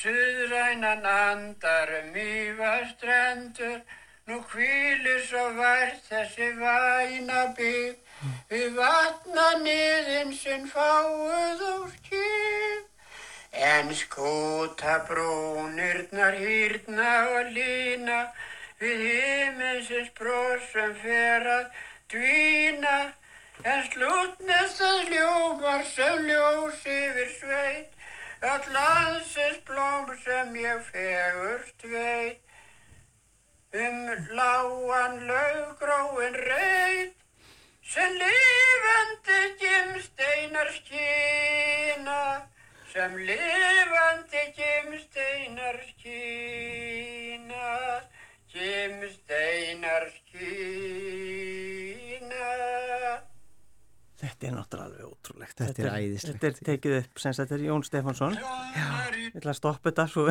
suðrænan 0.00 1.04
andar 1.06 1.92
um 2.00 2.16
ífastrendur, 2.18 3.82
nú 4.26 4.40
hvílir 4.50 5.20
svo 5.28 5.44
vært 5.58 6.08
þessi 6.08 6.48
væna 6.58 7.44
bygg, 7.58 8.00
við 8.50 8.74
vatna 8.78 9.46
niðin 9.62 10.34
sinn 10.40 10.66
fáuð 10.72 11.62
úr 11.68 11.94
kýf. 12.08 12.90
En 13.54 13.94
skúta 13.94 14.98
brúnirnar 15.06 16.34
hýrna 16.34 17.12
og 17.36 17.52
lína. 17.54 18.18
Við 18.80 19.02
himinsins 19.06 20.10
brosum 20.18 20.94
fer 21.02 21.46
að 21.46 21.68
dvína. 22.10 22.96
En 23.62 23.84
slútnest 23.92 24.82
að 24.82 25.12
ljómar 25.14 25.84
sem 25.86 26.26
ljós 26.26 26.82
yfir 26.82 27.30
sveit 27.38 27.93
öll 28.52 28.66
landsins 28.76 29.58
blóm 29.68 30.06
sem 30.24 30.54
ég 30.54 30.80
fegurst 30.90 31.80
veit 31.92 32.42
um 33.84 33.98
lágan 34.38 35.14
laugróin 35.30 36.34
reit 36.48 37.16
sem 37.92 38.12
lifandi 38.22 39.40
gimsteinar 39.60 40.68
skína 40.78 42.22
sem 42.94 43.12
lifandi 43.28 44.42
gimsteinar 44.56 45.78
skína, 45.88 47.70
gimsteinar 48.52 50.04
skína. 50.14 51.34
Þetta 54.20 54.46
er 54.46 54.54
náttúrulega 54.54 54.86
alveg 54.86 55.06
ótrúlegt. 55.44 55.60
Þetta 55.60 55.82
er 55.84 55.96
æðislegt. 55.98 56.38
Þetta 56.40 56.48
er 56.48 56.68
tekið 56.68 56.96
upp, 56.98 57.20
sem 57.22 57.34
sagt, 57.34 57.50
þetta 57.50 57.56
er 57.56 57.66
Jón 57.68 57.84
Stefánsson. 57.86 58.36
Ég 58.36 59.36
ætla 59.38 59.52
að 59.52 59.58
stoppa 59.58 59.90
þetta 59.90 60.06
svo 60.10 60.24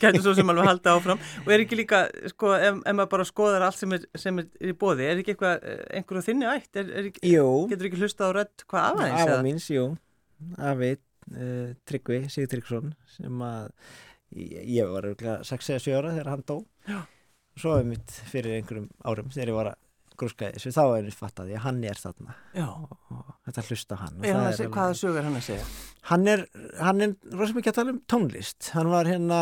getum 0.00 0.24
svo 0.24 0.34
sem 0.38 0.52
alveg 0.52 0.68
halda 0.70 0.94
áfram. 0.96 1.22
Og 1.44 1.52
er 1.54 1.64
ekki 1.64 1.78
líka, 1.80 2.02
sko, 2.32 2.54
ef, 2.56 2.80
ef 2.80 2.96
maður 2.96 3.12
bara 3.14 3.28
skoðar 3.28 3.66
allt 3.66 3.80
sem 3.80 3.96
er, 3.96 4.06
sem 4.20 4.42
er 4.42 4.48
í 4.70 4.74
bóði, 4.80 5.08
er 5.08 5.22
ekki 5.22 5.34
eitthvað, 5.34 5.68
einhverju 6.00 6.24
þinni 6.28 6.50
ætt? 6.50 6.70
Er, 6.80 6.92
er. 7.02 7.10
Getur 7.20 7.90
ekki 7.90 8.02
hlusta 8.02 8.28
á 8.28 8.30
rödd 8.36 8.66
hvað 8.70 8.90
aðeins? 8.90 9.24
Afa 9.26 9.40
míns, 9.46 9.68
jú. 9.72 9.86
Afi 10.70 10.94
uh, 10.96 11.72
Tryggvi 11.88 12.22
Sigtryggsson 12.32 12.94
sem 13.16 13.44
að 13.44 13.70
ég, 14.36 14.60
ég 14.78 14.90
var 14.90 15.10
6-7 15.46 15.96
ára 15.96 16.14
þegar 16.14 16.34
hann 16.34 16.46
dó. 16.48 16.60
Já. 16.88 17.02
Svo 17.60 17.76
er 17.76 17.86
mitt 17.88 18.12
fyrir 18.30 18.56
einhverjum 18.56 18.88
árum 19.04 19.32
þegar 19.34 19.50
ég 19.50 19.58
var 19.58 19.72
að 19.74 19.80
grúska 20.20 20.50
þessu, 20.54 20.72
þá 20.76 20.82
er 20.98 21.08
ég 21.10 21.16
fattaði 21.16 21.56
að 21.56 21.64
hann 21.66 21.80
er 21.90 22.00
þarna 22.00 22.36
Já. 22.56 22.66
og, 22.68 23.32
þetta 23.48 23.64
hlusta 23.68 23.98
hann. 24.00 24.20
Er 24.24 24.36
hann 24.36 24.46
alveg- 24.50 24.74
hvaða 24.76 24.98
sög 25.00 25.18
er 25.20 25.26
hann 25.28 25.38
að 25.40 25.46
segja? 25.48 25.66
hann 26.10 26.28
er, 26.34 26.46
hann 26.80 27.04
er 27.06 27.14
rosa 27.36 27.56
mikið 27.56 27.72
að 27.72 27.78
tala 27.80 27.94
um 27.96 28.00
tónlist 28.10 28.70
hann 28.76 28.90
var 28.92 29.08
hérna 29.10 29.40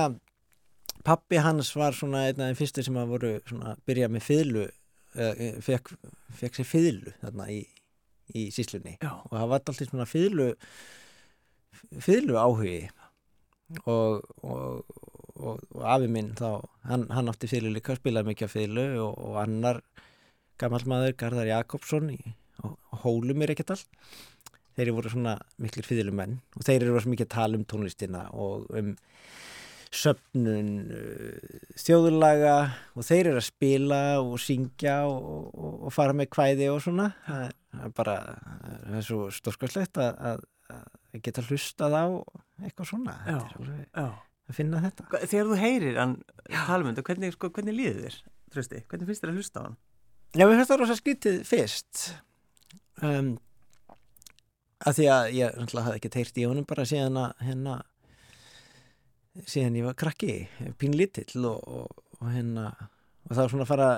pappi 1.06 1.38
hans 1.40 1.70
var 1.78 1.94
svona 1.96 2.24
einn 2.28 2.40
af 2.42 2.50
þeim 2.50 2.58
fyrstu 2.58 2.82
sem 2.84 2.96
að 3.00 3.12
voru 3.14 3.32
svona 3.48 3.74
að 3.74 3.82
byrja 3.88 4.08
með 4.12 4.24
fiðlu 4.26 4.64
uh, 4.68 5.42
fekk, 5.64 5.92
fekk 6.40 6.58
sér 6.58 6.68
fiðlu 6.68 7.12
þarna 7.22 7.46
í, 7.54 7.60
í 8.34 8.48
síslunni 8.54 8.96
Já. 9.00 9.12
og 9.22 9.30
það 9.36 9.46
var 9.52 9.60
alltaf 9.62 9.78
svona 9.88 10.08
fiðlu 10.10 10.48
fiðlu 12.02 12.36
áhugi 12.40 12.80
og, 13.86 14.24
og, 14.42 14.98
og, 15.38 15.62
og 15.76 15.82
afi 15.94 16.08
minn 16.10 16.32
þá, 16.38 16.64
hann, 16.88 17.06
hann 17.14 17.30
átti 17.30 17.50
fiðlu 17.50 17.72
líka 17.76 17.96
spilaði 17.98 18.32
mikið 18.32 18.52
fiðlu 18.54 18.86
og, 19.04 19.14
og 19.28 19.38
annar 19.44 19.80
gammal 20.58 20.82
maður, 20.90 21.16
Garðar 21.20 21.52
Jakobsson 21.52 22.12
í, 22.14 22.18
Hólum 23.04 23.44
er 23.44 23.54
ekkert 23.54 23.76
all 23.76 23.84
þeir 24.78 24.94
voru 24.94 25.10
svona 25.12 25.36
miklir 25.62 25.86
fiðlumenn 25.86 26.38
og 26.56 26.66
þeir 26.66 26.84
eru 26.84 26.96
rosa 26.96 27.10
mikið 27.10 27.28
að 27.28 27.34
tala 27.34 27.58
um 27.58 27.66
tónlistina 27.68 28.24
og 28.34 28.66
um 28.78 28.92
söfnun 29.88 30.70
uh, 30.92 31.62
þjóðulaga 31.80 32.56
og 32.92 33.06
þeir 33.08 33.30
eru 33.30 33.40
að 33.40 33.46
spila 33.46 34.02
og 34.20 34.36
syngja 34.42 34.98
og, 35.08 35.48
og, 35.48 35.78
og 35.88 35.94
fara 35.94 36.16
með 36.16 36.30
kvæði 36.36 36.68
og 36.72 36.82
svona 36.84 37.08
það 37.24 37.44
er, 37.46 37.92
bara 37.96 38.16
það 38.28 38.98
er 39.00 39.06
svo 39.08 39.20
stórskvæslegt 39.38 40.00
að, 40.04 40.22
að, 40.30 40.44
að 40.76 41.22
geta 41.24 41.46
hlustað 41.48 41.96
á 41.96 42.06
eitthvað 42.66 42.90
svona 42.92 43.16
Já. 43.24 43.38
Alveg 43.38 43.84
Já. 43.86 44.06
að 44.50 44.58
finna 44.60 44.82
þetta 44.84 45.22
Þegar 45.24 45.52
þú 45.52 45.60
heyrir 45.62 46.00
hann 46.02 46.16
tala 46.52 46.82
um 46.82 46.90
þetta, 46.90 47.06
hvernig, 47.08 47.36
sko, 47.38 47.52
hvernig 47.56 47.78
líður 47.78 48.02
þér, 48.04 48.18
trösti? 48.52 48.84
Hvernig 48.90 49.10
finnst 49.10 49.24
þér 49.24 49.32
að 49.32 49.40
hlusta 49.40 49.64
á 49.64 49.66
hann? 49.70 49.78
Já, 50.36 50.44
mér 50.44 50.58
finnst 50.58 50.68
það 50.68 50.80
rosa 50.82 50.94
skrítið 50.98 51.36
fyrst 51.48 52.00
um, 53.00 53.30
að 54.84 54.98
því 54.98 55.06
að 55.14 55.28
ég 55.38 55.54
náttúrulega 55.56 55.84
hafði 55.86 56.00
ekki 56.02 56.10
teirt 56.12 56.40
í 56.40 56.44
honum 56.44 56.66
bara 56.68 56.84
síðan 56.88 57.16
að 57.22 57.46
hérna 57.46 57.76
síðan 59.48 59.78
ég 59.78 59.86
var 59.88 59.96
krakki 59.98 60.34
pínlítill 60.80 61.46
og, 61.48 61.62
og, 61.64 62.02
og 62.20 62.28
hérna 62.34 62.66
og 62.76 63.32
það 63.32 63.40
var 63.40 63.52
svona 63.54 63.64
að 63.64 63.72
fara 63.72 63.88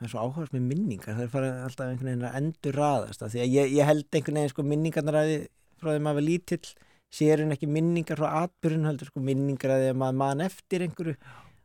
það 0.00 0.06
er 0.06 0.12
svo 0.14 0.24
áhugast 0.24 0.56
með 0.56 0.64
minningar 0.70 1.18
það 1.18 1.26
er 1.26 1.32
fara 1.34 1.52
alltaf 1.66 1.86
einhvern 1.90 2.08
veginn 2.08 2.28
að 2.30 2.38
endur 2.40 2.80
raðast 2.80 3.26
því 3.26 3.44
að 3.44 3.56
ég, 3.58 3.74
ég 3.76 3.90
held 3.90 4.08
einhvern 4.16 4.40
veginn 4.40 4.54
sko 4.54 4.66
minningarnar 4.72 5.20
að 5.20 5.34
frá 5.80 5.92
því 5.92 6.04
maður 6.06 6.20
var 6.22 6.28
lítill 6.30 6.72
sér 7.20 7.44
en 7.44 7.52
ekki 7.52 7.68
minningar 7.68 8.20
frá 8.20 8.46
atbyrjun 8.46 8.88
heldur 8.88 9.12
sko 9.12 9.20
minningar 9.28 9.76
að 9.76 9.84
því 9.84 9.92
að 9.92 10.00
maður 10.06 10.20
man 10.24 10.44
eftir 10.46 10.86
einhverju 10.86 11.16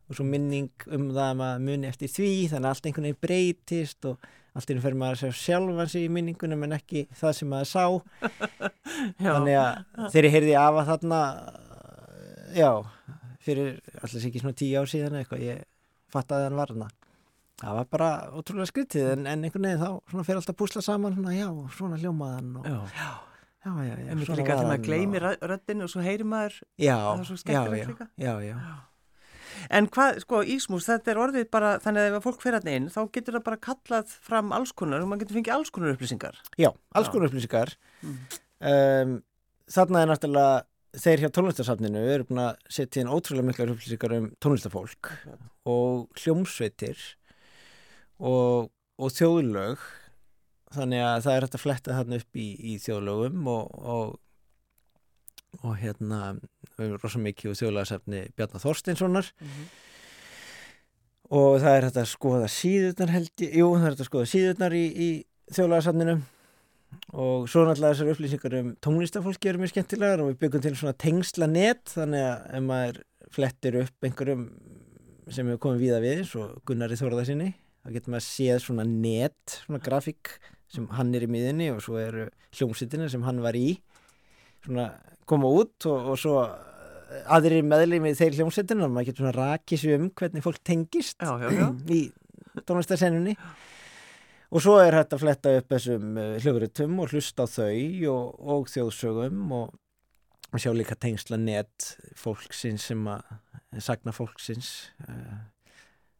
og 0.10 0.18
svo 0.18 0.26
minning 0.28 0.70
um 0.94 1.08
það 1.12 1.28
að 1.30 1.38
maður 1.42 1.64
muni 1.70 1.90
eftir 1.90 2.12
því 2.14 2.32
þannig 2.52 2.68
að 2.68 2.74
allt 2.76 2.90
einhvern 2.90 3.08
veginn 3.10 3.22
breytist 3.26 4.08
og 4.10 4.28
allt 4.56 4.70
einhvern 4.72 4.86
fyrir 4.86 5.00
maður 5.02 5.18
að 5.18 5.22
sjá 5.24 5.44
sjálfan 5.46 5.90
sig 5.92 6.06
í 6.08 6.12
minningunum 6.16 6.66
en 6.68 6.76
ekki 6.78 7.06
það 7.20 7.34
sem 7.40 7.50
maður 7.52 7.72
sá 7.72 7.86
Já. 9.24 9.32
þannig 9.32 9.58
að 9.62 10.20
ég 10.22 10.36
heyrði 10.38 10.54
af 10.62 10.80
að 10.82 10.92
þarna 10.94 11.22
já, 12.56 12.70
fyrir 13.44 13.74
alltaf 14.00 14.30
ekki 14.30 14.44
svona 14.44 14.56
tíu 14.62 14.78
ár 14.80 14.90
síðan 14.92 15.18
eitthvað 15.20 15.44
ég 15.50 15.66
fattaði 16.14 16.46
að 16.46 16.50
hann 16.50 16.60
var 16.62 16.74
hana 16.76 16.90
það 17.60 17.78
var 17.80 17.90
bara 17.98 18.10
ótrúlega 18.36 18.70
skrítið 18.72 19.12
en, 19.16 19.28
en 19.32 19.46
einhvern 19.48 19.68
veginn 19.70 19.84
þá 19.84 20.24
fyrir 20.28 20.40
alltaf 20.40 20.56
að 20.56 20.60
púsla 20.62 20.84
saman 20.86 21.16
svona, 21.18 21.36
já, 21.36 21.48
svona 21.78 22.00
hljómaðan 22.02 22.50
og, 22.62 22.66
Já. 22.68 22.80
já, 23.66 23.72
já, 23.90 23.94
já, 23.96 24.10
En 24.14 24.26
svona 24.26 24.40
líka 24.40 24.56
var 24.56 24.60
þegar 24.60 24.68
maður 24.72 24.84
gleymir 24.88 25.28
og, 25.32 25.46
röddinu 25.52 25.88
og 25.88 25.92
svo 25.94 26.04
heyrir 26.06 26.28
maður 26.30 26.58
já, 26.78 26.96
það 26.96 27.22
er 27.24 27.30
svo 27.30 27.38
já, 27.38 27.42
skemmtilegt 27.44 27.86
já, 27.86 27.92
líka. 27.94 28.08
já, 28.22 28.34
já, 28.46 28.58
En 29.70 29.88
hvað, 29.88 30.20
sko, 30.26 30.42
Ísmús, 30.56 30.86
þetta 30.90 31.12
er 31.14 31.22
orðið 31.24 31.50
bara, 31.54 31.74
þannig 31.84 32.06
að 32.10 32.18
ef 32.20 32.24
fólk 32.28 32.42
fer 32.46 32.58
hann 32.60 32.72
inn, 32.72 32.90
þá 32.94 33.02
getur 33.16 33.38
það 33.40 33.44
bara 33.50 33.62
kallað 33.70 34.14
fram 34.30 34.54
alls 34.56 34.72
konar 34.78 35.02
og 35.04 35.10
maður 35.12 35.26
getur 35.26 35.40
fengið 35.40 35.56
alls 35.58 35.74
konar 35.76 35.96
upplýsingar. 35.96 36.40
já, 36.60 36.70
alls 36.96 37.10
konar 37.14 37.30
upplýsingar 37.30 37.76
Mm. 38.06 38.18
um, 38.62 39.14
þarna 39.72 40.02
er 40.04 40.10
náttúrulega 40.12 40.64
þeir 40.96 41.20
hjá 41.26 41.30
tónlistarsafninu 41.36 42.02
eru 42.14 42.24
búin 42.30 42.40
að 42.46 42.58
setja 42.72 43.02
inn 43.02 43.10
ótrúlega 43.12 43.48
miklar 43.50 43.72
upplýsingar 43.74 44.14
um 44.16 44.28
tónlistafólk 44.40 45.10
og 45.66 46.06
hljómsveitir 46.22 47.00
og, 48.20 48.70
og 49.00 49.12
þjóðlög 49.12 49.82
þannig 50.76 51.02
að 51.04 51.24
það 51.26 51.34
er 51.36 51.46
hægt 51.48 51.58
að 51.58 51.64
fletta 51.66 51.98
þarna 51.98 52.20
upp 52.22 52.40
í, 52.40 52.48
í 52.60 52.78
þjóðlögum 52.84 53.50
og, 53.52 53.76
og, 53.96 54.16
og 55.64 55.76
hérna 55.82 56.22
við 56.78 56.88
erum 56.88 57.02
rosa 57.02 57.22
mikið 57.24 57.52
úr 57.52 57.60
þjóðlagarsafni 57.62 58.22
Bjarnar 58.36 58.64
Þorsteinssonar. 58.64 59.32
Og 61.36 61.58
það 61.64 61.76
er 61.78 61.88
hægt 61.88 62.00
að 62.02 62.12
skoða 62.12 62.50
síðurnar 62.54 63.14
held 63.16 63.44
ég, 63.44 63.58
jú 63.58 63.70
það 63.74 63.86
er 63.86 63.96
hægt 63.96 64.06
að 64.06 64.10
skoða 64.12 64.32
síðurnar 64.32 64.78
í, 64.78 64.86
í 64.86 65.10
þjóðlagarsafninu 65.56 66.16
og 67.16 67.50
svo 67.50 67.66
náttúrulega 67.66 67.96
þessar 67.96 68.12
upplýsingar 68.14 68.56
um 68.60 68.72
tónlistafólki 68.84 69.50
eru 69.50 69.62
mjög 69.62 69.74
skemmtilegar 69.74 70.24
og 70.24 70.32
við 70.32 70.40
byggum 70.44 70.64
til 70.64 70.74
svona 70.80 70.96
tengsla 71.02 71.50
net 71.50 71.92
þannig 71.92 72.24
að 72.24 72.46
ef 72.58 72.66
maður 72.66 73.00
flettir 73.36 73.78
upp 73.82 74.08
einhverjum 74.08 74.46
sem 75.34 75.48
hefur 75.50 75.62
komið 75.66 75.86
víða 75.86 76.02
við 76.04 76.36
og 76.42 76.58
Gunnari 76.68 76.98
Þórðarsinni 77.00 77.52
þá 77.56 77.90
getur 77.96 78.16
maður 78.16 78.28
séð 78.28 78.62
svona 78.64 78.86
net 78.90 79.58
svona 79.64 79.82
grafík 79.86 80.36
sem 80.72 80.88
hann 80.98 81.14
er 81.16 81.26
í 81.26 81.32
miðinni 81.32 81.72
og 81.74 81.82
svo 81.86 82.00
eru 82.02 82.28
hljómsýtina 82.56 83.10
sem 83.12 83.26
hann 83.26 83.42
var 83.44 83.58
í 83.58 83.78
svona 84.66 84.90
koma 85.30 85.50
út 85.50 85.88
og, 85.90 86.12
og 86.14 86.20
svo 86.22 86.40
aðrir 87.32 87.66
meðlumið 87.66 88.18
þeir 88.20 88.38
hljómsýtina 88.40 88.88
og 88.88 88.94
maður 88.94 89.10
getur 89.12 89.26
svona 89.26 89.38
rakið 89.38 89.82
sér 89.82 90.02
um 90.02 90.12
hvernig 90.20 90.46
fólk 90.46 90.60
tengist 90.66 91.22
Já, 91.22 91.32
já, 91.42 91.48
já. 91.54 91.68
í 91.98 92.02
tónlistarsennunni 92.66 93.36
og 94.56 94.64
svo 94.64 94.78
er 94.82 94.96
hægt 94.96 95.16
að 95.16 95.24
fletta 95.26 95.56
upp 95.60 95.74
þessum 95.74 96.20
uh, 96.22 96.36
hljóðrutum 96.42 97.00
og 97.04 97.14
hlusta 97.14 97.46
á 97.46 97.48
þau 97.50 98.12
og, 98.12 98.46
og 98.56 98.70
þjóðsögum 98.72 99.56
og, 99.58 99.74
og 100.52 100.62
sjá 100.62 100.72
líka 100.76 100.98
tengsla 101.00 101.40
net 101.42 101.90
fólksins 102.20 102.90
sem 102.92 103.10
að 103.12 103.82
sagna 103.84 104.14
fólksins 104.16 104.72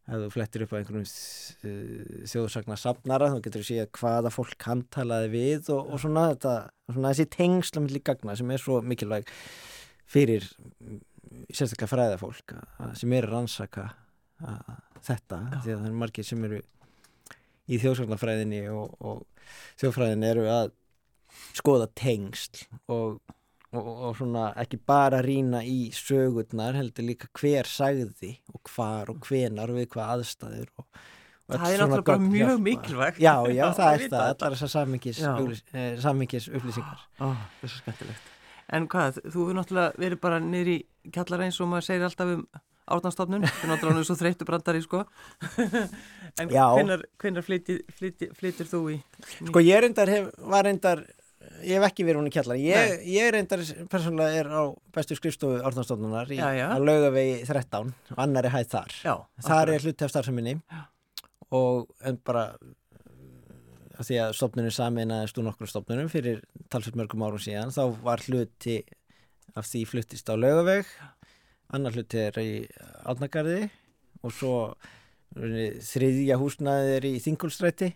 ef 0.06 0.22
þú 0.22 0.30
flettir 0.34 0.64
upp 0.64 0.74
á 0.74 0.78
einhverjum 0.78 1.06
uh, 1.06 2.22
þjóðsagna 2.30 2.78
safnara 2.78 3.32
þá 3.32 3.38
getur 3.44 3.64
þú 3.64 3.68
séð 3.70 3.90
hvaða 3.98 4.32
fólk 4.34 4.68
hann 4.68 4.84
talaði 4.94 5.32
við 5.34 5.70
og, 5.74 5.90
og 5.90 6.02
svona 6.02 6.28
þetta 6.32 6.54
svona 6.92 7.12
þessi 7.12 7.28
tengsla 7.34 7.82
milli 7.82 8.02
gagna 8.06 8.36
sem 8.38 8.54
er 8.54 8.62
svo 8.62 8.80
mikilvæg 8.86 9.30
fyrir 10.06 10.46
sérstaklega 11.50 11.90
fræðafólk 11.90 12.54
að, 12.56 12.92
sem 13.00 13.14
eru 13.16 13.30
að 13.30 13.34
rannsaka 13.34 13.88
að, 14.46 14.74
þetta, 15.06 15.40
Já. 15.50 15.60
því 15.64 15.74
að 15.74 15.80
það 15.80 15.88
eru 15.90 16.00
margir 16.02 16.28
sem 16.28 16.48
eru 16.48 16.60
í 17.66 17.80
þjóðsvögnafræðinni 17.82 18.60
og, 18.70 18.94
og 19.02 19.48
þjóðfræðinni 19.80 20.28
eru 20.30 20.46
að 20.52 20.70
skoða 21.56 21.88
tengsl 21.98 22.62
og, 22.92 23.18
og, 23.74 23.86
og 24.08 24.14
svona 24.18 24.46
ekki 24.62 24.78
bara 24.86 25.20
rýna 25.24 25.62
í 25.66 25.90
sögurnar 25.94 26.78
heldur 26.78 27.06
líka 27.08 27.30
hver 27.40 27.68
sagði 27.68 28.36
og 28.52 28.62
hvar 28.70 29.10
og 29.12 29.26
hvenar 29.26 29.72
við 29.74 29.90
hvað 29.94 30.12
aðstæður 30.16 30.70
og, 30.76 30.86
og 30.86 31.56
Það 31.56 31.66
er 31.72 31.82
náttúrulega 31.82 32.06
bara 32.10 32.22
mjög 32.26 32.62
mikilvægt. 32.68 33.20
Já, 33.22 33.34
já, 33.50 33.56
Já, 33.60 33.66
það 33.78 33.88
að 33.88 33.96
er 33.96 34.06
það, 34.14 34.28
allar 34.30 34.56
þessar 34.60 34.72
upplýs, 35.40 35.64
eh, 35.72 36.56
upplýsingar 36.60 37.04
Ó, 37.22 37.26
það 37.26 37.66
er 37.68 37.74
svo 37.74 37.82
skemmtilegt. 37.82 38.32
En 38.76 38.88
hvað, 38.90 39.20
þú 39.22 39.42
hefur 39.44 39.58
náttúrulega 39.60 40.02
verið 40.02 40.22
bara 40.24 40.40
niður 40.42 40.72
í 40.72 40.78
kjallara 41.14 41.46
eins 41.46 41.60
og 41.62 41.70
maður 41.70 41.86
segir 41.86 42.08
alltaf 42.08 42.32
um 42.34 42.46
átnastofnun, 42.86 43.46
þú 43.46 43.66
er 43.66 43.70
náttúrulega 43.72 43.98
nú 43.98 44.06
svo 44.06 44.16
þreyttu 44.18 44.46
brandari, 44.46 44.82
sko. 44.82 45.04
en 46.40 46.50
hvenar, 46.50 47.02
flytir 47.46 48.68
þú 48.70 48.80
í? 48.94 48.98
Sko 49.38 49.62
ég 49.62 49.82
reyndar 49.82 50.10
hef, 50.10 50.28
var 50.50 50.66
reyndar 50.66 51.02
ég 51.66 51.76
hef 51.78 51.86
ekki 51.88 52.04
verið 52.06 52.20
hún 52.20 52.28
í 52.30 52.32
kjallar 52.34 52.58
ég, 52.60 52.96
ég 53.10 53.30
reyndar 53.34 53.62
persónulega 53.92 54.40
er 54.42 54.50
á 54.50 54.62
bestu 54.94 55.16
skrifstofu 55.18 55.60
orðanstofnunar 55.66 56.30
í 56.34 56.38
Já, 56.40 56.48
já. 56.56 56.66
að 56.74 56.86
laugavegi 56.88 57.38
13 57.48 57.92
og 58.14 58.20
annari 58.24 58.52
hæð 58.54 58.68
þar. 58.74 58.96
Já, 59.04 59.14
þar 59.46 59.72
er 59.74 59.86
hluti 59.86 60.06
af 60.06 60.12
starfseminni. 60.14 60.56
Og 61.56 61.86
en 62.06 62.18
bara 62.26 62.46
af 63.96 64.04
því 64.04 64.18
að 64.26 64.34
stofnunum 64.36 64.74
saminaðist 64.74 65.38
úr 65.40 65.46
nokkru 65.46 65.68
stofnunum 65.70 66.10
fyrir 66.12 66.42
talsveit 66.72 66.98
mörgum 67.00 67.22
árum 67.24 67.40
síðan 67.40 67.72
þá 67.72 67.82
var 68.04 68.24
hluti 68.26 68.80
af 69.56 69.68
því 69.70 69.84
fluttist 69.88 70.28
á 70.28 70.34
laugaveg. 70.36 70.88
Annar 71.72 71.96
hluti 71.96 72.20
er 72.26 72.36
í 72.42 72.50
átnagarði 73.08 73.70
og 74.22 74.34
svo 74.34 74.56
þriðja 75.36 76.36
húsnaðið 76.40 76.92
er 76.96 77.06
í 77.08 77.14
þingulstræti 77.24 77.92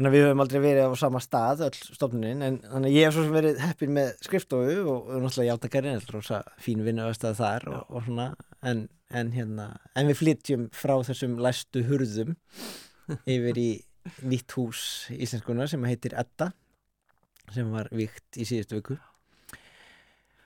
þannig 0.00 0.14
að 0.14 0.14
við 0.16 0.22
höfum 0.24 0.40
aldrei 0.40 0.60
verið 0.64 0.86
á 0.88 0.92
sama 0.96 1.20
stað 1.20 1.62
öll 1.66 1.76
stofnunin 1.76 2.44
en 2.46 2.54
þannig 2.64 2.88
að 2.88 2.94
ég 2.96 3.04
hef 3.04 3.16
svo 3.16 3.24
sem 3.26 3.34
verið 3.36 3.58
heppin 3.60 3.90
með 3.98 4.06
skrifstofu 4.24 4.76
og, 4.80 5.10
og 5.10 5.26
náttúrulega 5.26 5.56
þetta 5.60 5.90
er 5.90 6.06
rosa 6.14 6.38
fín 6.64 6.80
vinnu 6.86 7.04
aðstæða 7.04 7.36
þar 7.36 7.66
og, 7.74 7.82
og 7.90 8.06
svona 8.06 8.28
en, 8.64 8.80
en 9.12 9.32
hérna 9.34 9.66
en 9.92 10.08
við 10.08 10.16
flytjum 10.22 10.64
frá 10.72 10.94
þessum 11.04 11.36
læstu 11.44 11.84
hurðum 11.84 12.32
yfir 13.28 13.60
í 13.60 13.68
nýtt 14.24 14.56
hús 14.56 14.82
íslenskunar 15.12 15.68
sem 15.68 15.84
heitir 15.84 16.16
Edda 16.16 16.48
sem 17.52 17.68
var 17.68 17.92
vikt 17.92 18.40
í 18.40 18.48
síðustu 18.48 18.80
viku 18.80 18.96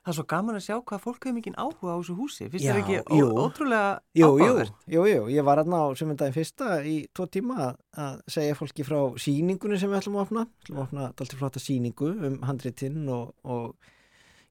Það 0.04 0.10
er 0.12 0.16
svo 0.18 0.24
gaman 0.28 0.56
að 0.58 0.64
sjá 0.66 0.74
hvað 0.84 1.00
fólk 1.00 1.22
hefur 1.24 1.34
mikið 1.38 1.54
áhuga 1.56 1.92
á 1.92 1.96
þessu 1.96 2.14
húsi. 2.18 2.48
Já, 2.60 2.74
er 2.74 2.80
ekki 2.82 2.96
jú. 3.16 3.28
ótrúlega 3.40 3.92
Jú, 4.20 4.26
áhugavert? 4.28 4.72
jú, 4.92 5.04
jú, 5.08 5.22
ég 5.32 5.44
var 5.46 5.62
aðna 5.62 5.78
á 5.80 5.86
sömundaginn 5.96 6.34
fyrsta 6.36 6.66
í 6.84 6.96
tvo 7.16 7.24
tíma 7.32 7.70
að- 7.96 8.20
segja 8.28 8.54
fólki 8.58 8.84
frá 8.84 8.98
síningunni 9.16 9.78
sem 9.80 9.88
við 9.88 10.02
ætlum 10.02 10.18
að 10.20 10.26
opna. 10.26 10.44
Við 10.44 10.68
ætlum 10.68 10.76
að 10.76 10.84
opna 10.84 11.08
dalti 11.16 11.36
flotta 11.40 11.58
síningu 11.64 12.10
um 12.28 12.36
handritinn 12.44 13.08
og, 13.08 13.32
og 13.44 13.74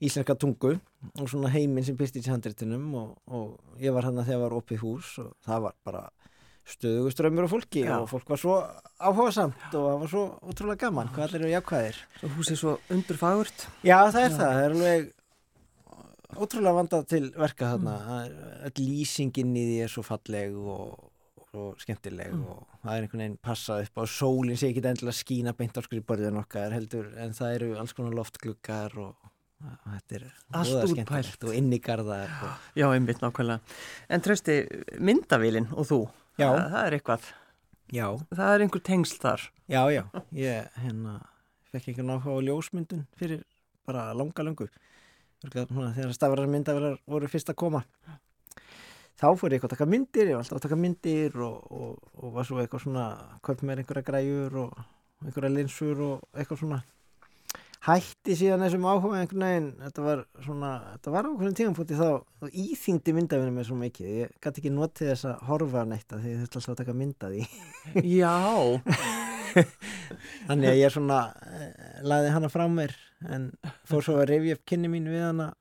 íslenska 0.01 0.35
tungu 0.41 0.73
og 1.21 1.29
svona 1.29 1.53
heiminn 1.53 1.85
sem 1.85 1.95
byrst 1.95 2.17
í 2.17 2.25
handritinum 2.27 2.89
og, 2.97 3.13
og 3.29 3.59
ég 3.79 3.93
var 3.93 4.03
hann 4.09 4.17
að 4.17 4.31
þegar 4.33 4.41
var 4.49 4.57
opið 4.57 4.81
hús 4.81 5.13
og 5.21 5.35
það 5.45 5.61
var 5.69 5.75
bara 5.85 6.03
stöðuguströmmur 6.65 7.45
og 7.45 7.51
fólki 7.51 7.83
Já. 7.85 7.97
og 8.01 8.07
fólk 8.09 8.29
var 8.31 8.39
svo 8.39 8.53
áhugasamt 9.03 9.73
og 9.75 9.83
það 9.83 9.97
var 10.01 10.11
svo 10.11 10.23
ótrúlega 10.47 10.79
gaman 10.85 11.09
hvað 11.13 11.25
allir 11.27 11.41
eru 11.43 11.51
jákvæðir. 11.57 11.97
Svo 12.21 12.29
húsið 12.37 12.59
svo 12.61 12.75
undurfagurt. 12.89 13.65
Já, 13.83 13.97
það 14.09 14.21
er 14.23 14.31
það, 14.31 14.39
það 14.39 14.63
er 14.63 14.75
alveg 14.77 15.11
ótrúlega 16.37 16.77
vandað 16.77 17.07
til 17.13 17.23
verka 17.37 17.73
þarna 17.73 17.95
öll 18.69 18.77
lýsingin 18.83 19.55
í 19.57 19.65
því 19.69 19.75
er 19.85 19.91
svo 19.93 20.03
falleg 20.07 20.55
og, 20.55 21.09
og 21.53 21.75
skemmtileg 21.81 22.33
og 22.37 22.63
það 22.83 22.95
er 22.95 23.05
einhvern 23.05 23.23
veginn 23.23 23.37
passað 23.43 23.85
upp 23.87 24.01
á 24.01 24.03
sólinn 24.09 24.57
sé 24.59 24.71
ekki 24.71 24.83
endilega 24.85 25.17
skína 25.19 25.53
beint 25.57 25.77
á 25.77 25.81
skrifborðin 25.85 26.39
okkar 26.41 26.73
heldur 26.75 27.11
en 27.21 27.35
það 27.37 27.55
eru 27.59 27.69
alls 27.81 27.93
konar 27.97 28.15
loftgluggar 28.17 28.97
og, 29.03 29.29
þetta 29.63 30.17
er 30.19 30.25
Allt 30.59 30.89
skemmtilegt 30.91 31.45
og 31.47 31.53
innigarðar 31.55 32.33
og, 32.43 32.65
Já, 32.75 32.87
einmitt 32.91 33.21
nákvæmlega. 33.23 33.61
En 34.09 34.21
trösti, 34.25 34.57
myndavélinn 34.99 35.69
og 35.71 35.87
þú, 35.87 35.99
Já. 36.37 36.49
það, 36.49 36.79
er 36.87 36.97
eitthvað. 36.97 37.29
Já, 37.93 38.07
Það 38.33 38.49
er 38.55 38.65
einhver 38.65 38.83
tengsl 38.83 39.19
þar. 39.21 39.45
já, 39.69 39.81
já 39.93 40.03
ég 40.35 40.67
hérna 40.83 41.19
fekk 41.71 41.87
einhvern 41.93 42.11
áhuga 42.17 42.35
á 42.35 42.45
ljósmyndun 42.49 43.05
fyrir 43.17 43.43
bara 43.87 44.09
langa 44.13 44.43
svona 44.43 44.67
þegar 45.51 46.13
stafrar 46.15 46.49
myndavelar 46.49 46.99
voru 47.09 47.29
fyrst 47.31 47.51
að 47.51 47.59
koma. 47.59 47.83
Þá 49.19 49.27
fór 49.37 49.53
ég 49.53 49.59
eitthvað 49.59 49.69
að 49.69 49.75
taka 49.77 49.89
myndir 49.91 50.29
ég 50.29 50.35
var 50.35 50.43
alltaf 50.43 50.57
að 50.57 50.65
taka 50.65 50.79
myndir 50.79 51.35
og, 51.45 51.59
og, 51.71 51.91
og 52.17 52.33
var 52.33 52.47
svo 52.47 52.57
eitthvað 52.59 52.85
svona 52.87 53.05
köp 53.45 53.61
mér 53.63 53.83
einhverja 53.83 54.07
græjur 54.07 54.57
og 54.63 54.81
einhverja 55.23 55.53
linsur 55.53 56.01
og 56.03 56.25
eitthvað 56.33 56.63
svona. 56.63 56.79
Hætti 57.83 58.37
síðan 58.39 58.63
þessum 58.63 58.85
áhuga 58.87 59.19
einhvern 59.19 59.43
veginn. 59.43 59.71
Þetta 59.83 60.05
var 60.05 60.21
svona, 60.45 60.69
þetta 60.93 61.13
var 61.13 61.27
á 61.27 61.29
einhvern 61.29 61.57
tímanfóti 61.59 61.99
þá 61.99 62.07
og 62.15 62.57
íþyngdi 62.63 63.15
myndavinu 63.17 63.55
mér 63.55 63.67
svo 63.67 63.75
mikið. 63.79 64.13
Ég 64.23 64.37
gæti 64.39 64.63
ekki 64.63 64.71
notið 64.71 65.11
þess 65.11 65.27
að 65.33 65.43
horfa 65.49 65.83
neitt 65.91 66.15
af 66.15 66.23
því 66.23 66.37
þurfti 66.39 66.61
alltaf 66.61 66.73
að 66.73 66.81
taka 66.83 66.97
myndaði 67.03 67.45
Já, 68.17 68.33
Þannig 70.47 70.69
að 70.69 70.79
ég 70.79 70.93
svona 70.93 71.19
eh, 71.47 71.99
laði 72.05 72.31
hana 72.35 72.51
frá 72.51 72.65
mér 72.71 72.95
en 73.33 73.51
fór 73.87 74.05
svo 74.05 74.17
að 74.21 74.29
rifja 74.33 74.57
upp 74.57 74.65
kynni 74.69 74.91
mín 74.91 75.09
við 75.11 75.25
hana 75.25 75.51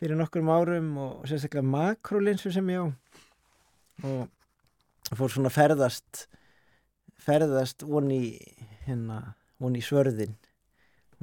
fyrir 0.00 0.18
nokkrum 0.18 0.50
árum 0.50 0.92
og 0.98 1.26
sérstaklega 1.30 1.68
makrolinsu 1.68 2.52
sem 2.54 2.70
ég 2.72 2.82
á. 2.82 2.86
Og 4.02 5.18
fór 5.18 5.30
svona 5.30 5.52
ferðast 5.52 6.26
ferðast 7.22 7.84
von 7.86 8.10
í 8.10 8.34
hérna, 8.86 9.34
von 9.62 9.76
í 9.78 9.82
svörðin 9.84 10.34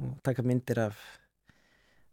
og 0.00 0.16
taka 0.24 0.44
myndir 0.46 0.80
af, 0.86 1.00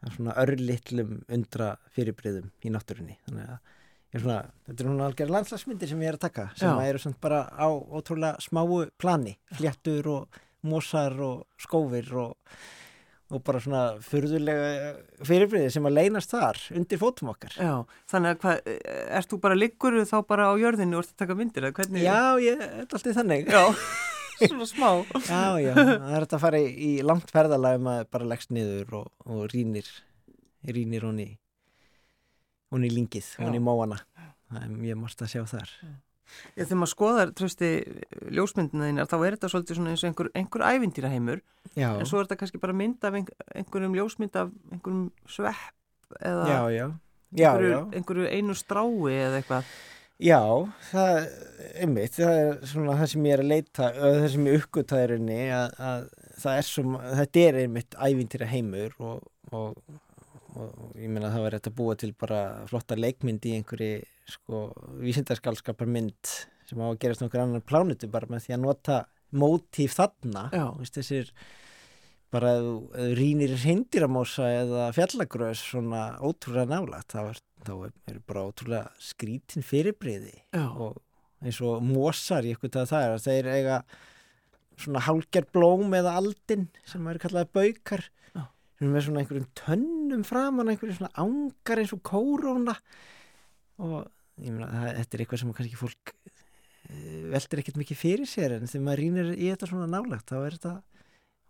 af 0.03 0.17
svona 0.17 0.35
örlitlum 0.41 1.21
undra 1.31 1.75
fyrirbreyðum 1.95 2.49
í 2.67 2.73
náttúrunni. 2.73 3.15
Þannig 3.27 3.53
að 3.53 3.76
ég 4.07 4.19
er 4.19 4.23
svona, 4.23 4.39
þetta 4.67 4.83
er 4.83 4.87
svona 4.89 5.05
algjör 5.09 5.31
landslagsmyndir 5.35 5.89
sem 5.91 6.01
ég 6.05 6.11
er 6.13 6.17
að 6.17 6.25
taka 6.29 6.49
sem 6.55 6.69
Já. 6.71 6.87
eru 6.89 7.01
svona 7.03 7.21
bara 7.21 7.39
á 7.51 7.67
ótrúlega 7.67 8.41
smáu 8.43 8.81
plani 9.01 9.37
fléttur 9.57 10.07
og 10.13 10.41
mosar 10.67 11.15
og 11.21 11.45
skófir 11.61 12.07
og, 12.17 12.33
og 13.31 13.43
bara 13.45 13.59
svona 13.63 13.81
furðulega 14.03 14.93
fyrirbreyði 15.27 15.71
sem 15.75 15.87
að 15.89 15.97
leynast 15.99 16.31
þar 16.33 16.59
undir 16.79 17.01
fótum 17.01 17.31
okkar 17.33 17.55
já. 17.59 17.73
Þannig 18.09 18.35
að 18.35 18.43
hvað, 18.43 18.75
ert 19.19 19.31
þú 19.31 19.39
bara 19.43 19.59
liggur 19.59 19.99
þá 20.07 20.17
bara 20.27 20.49
á 20.51 20.53
jörðinu 20.59 20.99
og 20.99 21.03
ert 21.05 21.13
að 21.15 21.23
taka 21.25 21.37
myndir? 21.39 21.67
eða 21.67 21.77
Hvernig? 21.81 22.05
Já, 22.07 22.21
ég 22.43 22.63
er 22.63 22.85
alltaf 22.87 23.17
þannig 23.19 23.51
Já, 23.51 23.63
svona 24.47 24.69
smá. 24.69 24.89
Já, 25.27 25.43
já, 25.61 25.73
það 25.75 26.11
er 26.13 26.25
þetta 26.25 26.39
að 26.39 26.45
fara 26.47 26.61
í, 26.63 26.91
langt 27.03 27.33
ferðalag 27.33 27.87
að 27.93 28.07
bara 28.15 28.31
leggst 28.31 28.55
niður 28.55 29.01
og, 29.01 29.11
og 29.27 29.45
rínir 29.53 29.91
rínir 30.67 31.05
honni 31.07 31.31
honni 32.73 32.89
lingið, 32.91 33.31
Já. 33.37 33.45
honni 33.45 33.61
móana. 33.63 34.01
Það 34.47 34.61
er 34.63 34.75
mjög 34.75 34.99
margt 35.03 35.23
að 35.25 35.33
sjá 35.33 35.41
þar. 35.53 35.71
Já, 36.57 36.63
þegar 36.65 36.79
maður 36.81 36.91
skoðar, 36.91 37.29
trösti, 37.39 37.67
ljósmyndina 38.35 38.89
þínar, 38.89 39.07
þá 39.07 39.17
er 39.17 39.35
þetta 39.37 39.49
svolítið 39.53 39.77
svona 39.77 39.91
eins 39.93 40.01
og 40.03 40.09
einhver, 40.09 40.29
einhver 40.35 40.63
ævintýraheimur, 40.67 41.41
Já, 41.77 41.89
en 41.95 42.07
svo 42.09 42.19
er 42.19 42.27
þetta 42.27 42.39
kannski 42.41 42.59
bara 42.63 42.75
mynd 42.75 43.05
af 43.07 43.15
einhver, 43.15 43.45
einhverjum 43.61 43.95
ljósmynd 43.95 44.35
af 44.39 44.51
einhverjum 44.73 45.05
svepp 45.31 46.17
eða 46.19 46.47
já, 46.51 46.89
einhverju, 47.31 47.79
einhverju 47.95 48.27
einu 48.31 48.55
strái 48.59 49.15
eða 49.15 49.39
eitthvað. 49.39 49.71
já, 50.19 50.41
það 50.91 51.17
einmitt, 51.83 52.15
það 52.19 52.41
er 52.41 52.51
svona 52.73 52.97
það 52.99 53.11
sem 53.13 53.27
ég 53.29 53.37
er 53.37 53.43
að 53.45 53.51
leita 53.53 53.89
það 53.95 54.27
sem 54.35 54.47
ég 54.49 54.59
uppgötaði 54.61 55.09
raunni 55.13 55.39
að, 55.61 55.79
að 55.91 56.07
það 56.43 56.59
er 56.59 56.67
svo, 56.71 56.85
þetta 57.21 57.43
er 57.47 57.61
einmitt 57.63 57.97
ævintýra 58.09 58.51
heimur 58.51 58.99
og, 58.99 59.23
og, 59.51 59.79
og, 60.57 60.95
ég 60.99 61.11
meina 61.11 61.31
það 61.33 61.45
var 61.45 61.55
rétt 61.55 61.69
að 61.69 61.77
búa 61.77 61.95
til 61.99 62.11
bara 62.17 62.41
flotta 62.69 62.97
leikmynd 62.97 63.45
í 63.47 63.55
einhverju 63.59 64.01
sko 64.33 64.63
vísindarskálskapar 65.03 65.89
mynd 65.89 66.33
sem 66.67 66.81
á 66.83 66.87
að 66.89 66.99
gerast 67.03 67.23
nokkur 67.23 67.45
annar 67.45 67.63
plánutu 67.63 68.09
bara 68.11 68.27
með 68.31 68.47
því 68.47 68.57
að 68.57 68.63
nota 68.65 68.97
mótíf 69.37 69.95
þarna. 69.97 70.47
Veist, 70.79 70.97
þessir 70.99 71.31
bara 72.33 72.57
rýnir 73.15 73.53
reyndiramósa 73.61 74.49
eða 74.51 74.89
fjallagröðs 74.95 75.63
svona 75.69 76.03
ótrúlega 76.19 76.67
nálægt 76.73 77.15
þá 77.15 77.21
er, 77.23 77.41
er, 77.63 77.93
er 78.11 78.19
bara 78.27 78.43
ótrúlega 78.49 78.89
skrítin 78.99 79.63
fyrirbreyði 79.63 80.33
Já, 80.51 80.65
og 80.67 80.99
eins 81.39 81.61
og 81.63 81.79
mósar 81.85 82.47
ég 82.47 82.57
eitthvað 82.57 82.91
það 82.91 83.05
er 83.05 83.15
að 83.15 83.25
þeir 83.29 83.49
eiga 83.53 83.79
svona 84.77 85.03
hálger 85.07 85.47
blóm 85.53 85.95
eða 85.97 86.17
aldin 86.19 86.67
sem 86.87 87.07
eru 87.09 87.21
kallaði 87.21 87.49
baukar. 87.55 88.03
Já. 88.33 88.43
Er 88.85 88.91
með 88.93 89.05
svona 89.07 89.23
einhverjum 89.23 89.47
tönnum 89.57 90.25
framan 90.27 90.71
einhverjum 90.71 90.99
svona 90.99 91.23
ángar 91.23 91.81
eins 91.81 91.93
og 91.95 92.03
kóróna? 92.05 92.75
Og 93.81 94.03
ég 94.43 94.53
meina 94.53 94.69
þetta 94.99 95.17
er 95.17 95.23
eitthvað 95.23 95.41
sem 95.41 95.55
kannski 95.57 95.79
fólk 95.79 96.13
eh, 96.13 97.23
veltir 97.33 97.63
ekkert 97.63 97.79
mikið 97.81 98.01
fyrir 98.01 98.29
sér 98.29 98.57
en 98.57 98.69
þegar 98.69 98.85
maður 98.85 99.03
rýnir 99.03 99.31
í 99.33 99.49
þetta 99.49 99.71
svona 99.71 99.89
nálægt 99.89 100.29
þá 100.29 100.37
er 100.39 100.59
þetta 100.59 100.75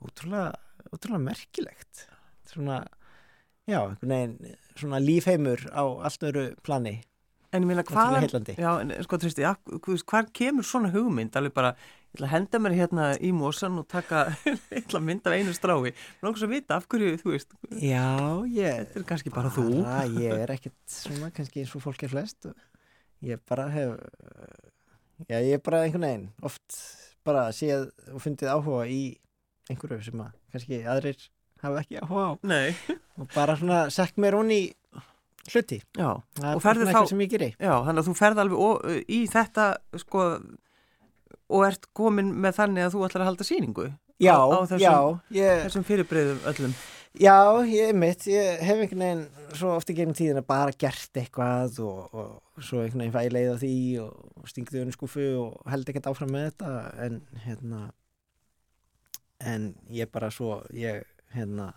ótrúlega, 0.06 0.54
ótrúlega 0.94 1.24
merkilegt. 1.26 2.08
Svona, 2.48 2.82
já, 3.68 3.82
veginn 4.02 4.56
svona 4.78 5.02
lífheimur 5.04 5.68
á 5.74 5.84
allt 5.84 6.28
öru 6.30 6.48
plani. 6.64 7.00
En 7.56 7.64
ég 7.64 7.70
meina 7.70 7.84
hvað, 7.88 8.28
sko 9.08 9.20
hvað 10.12 10.32
kemur 10.36 10.68
svona 10.68 10.92
hugmynd, 10.94 11.36
alveg 11.40 11.56
bara, 11.56 11.74
ég 12.18 12.24
ætla 12.24 12.28
að 12.28 12.34
henda 12.34 12.60
mér 12.66 12.74
hérna 12.74 13.08
í 13.22 13.30
mosan 13.36 13.78
og 13.78 13.86
taka, 13.88 14.24
ég 14.74 14.80
ætla 14.82 14.98
að 15.00 15.06
mynda 15.06 15.30
af 15.30 15.36
einu 15.38 15.54
strái, 15.54 15.92
svo 16.42 16.48
að 16.48 16.54
vita 16.56 16.78
af 16.80 16.88
hverju, 16.90 17.12
þú 17.22 17.34
veist, 17.36 17.54
Já, 17.78 18.08
ég 18.58 18.80
þetta 18.82 19.00
er 19.00 19.06
kannski 19.12 19.34
bara 19.36 19.52
þú. 19.54 19.66
Ég 20.18 20.42
er 20.44 20.54
ekkert 20.56 20.78
svona 20.98 21.30
kannski 21.36 21.62
eins 21.62 21.76
og 21.78 21.84
fólk 21.86 22.04
er 22.08 22.12
flest. 22.16 22.50
Ég 23.26 23.42
bara 23.50 23.68
hef 23.74 23.94
Já, 25.28 25.40
ég 25.42 25.56
er 25.58 25.62
bara 25.66 25.84
einhvern 25.86 26.06
veginn 26.06 26.26
oft 26.46 26.76
bara 27.26 27.48
séð 27.56 27.88
og 28.14 28.22
fundið 28.22 28.52
áhuga 28.54 28.84
í 28.90 29.00
einhverju 29.72 30.04
sem 30.06 30.22
að 30.22 30.36
kannski 30.54 30.78
aðrir 30.88 31.24
hafa 31.64 31.82
ekki 31.82 31.98
áhuga 32.04 32.26
á. 32.30 32.32
Nei, 32.46 32.76
og 33.18 33.30
bara 33.34 33.56
svona 33.58 33.80
sekk 33.94 34.20
mér 34.22 34.38
hún 34.38 34.54
í 34.54 34.62
hluti. 35.48 35.80
Já, 35.98 36.12
Og 36.12 36.62
er 36.84 36.86
bara 36.92 36.94
þá- 36.94 37.10
já, 37.58 37.74
þannig 37.88 38.02
að 38.04 38.08
þú 38.12 38.16
ferð 38.20 38.42
alveg 38.44 38.62
í 39.10 39.20
þetta, 39.32 39.66
sko, 40.04 40.24
og 41.50 41.66
ert 41.68 41.88
komin 41.98 42.34
með 42.44 42.60
þannig 42.62 42.86
að 42.88 42.94
þú 42.96 43.06
ætlar 43.08 43.24
að 43.26 43.30
halda 43.32 43.48
sýningu 43.48 43.88
Já, 44.18 44.34
á, 44.34 44.46
á 44.50 44.60
þessum, 44.66 44.82
já, 44.82 44.96
ég, 45.38 45.60
þessum 45.68 45.84
fyrirbreyðum 45.86 46.40
öllum. 46.50 46.72
já, 47.22 47.36
ég 47.70 47.92
mitt 48.02 48.24
ég 48.32 48.64
hef 48.66 48.80
einhvern 48.82 49.04
veginn 49.04 49.54
svo 49.60 49.76
ofta 49.78 49.94
gegnum 49.94 50.18
tíðina 50.18 50.42
bara 50.46 50.74
gert 50.74 51.20
eitthvað 51.22 51.78
og, 51.86 52.16
og 52.18 52.64
svo 52.66 52.82
einhvern 52.82 53.04
veginn 53.06 53.14
fæ 53.14 53.22
ég 53.28 53.36
leið 53.36 53.52
á 53.54 53.58
því 53.62 53.74
og 54.06 54.50
stingið 54.50 54.88
þau 54.90 54.96
skúfu 54.98 55.28
og 55.44 55.70
held 55.70 55.92
ekkert 55.94 56.10
áfram 56.10 56.34
með 56.34 56.48
þetta 56.50 56.72
en 57.06 57.20
hérna 57.46 57.84
en 59.46 59.70
ég 59.94 60.10
bara 60.10 60.32
svo 60.34 60.64
ég 60.74 61.04
hérna 61.36 61.70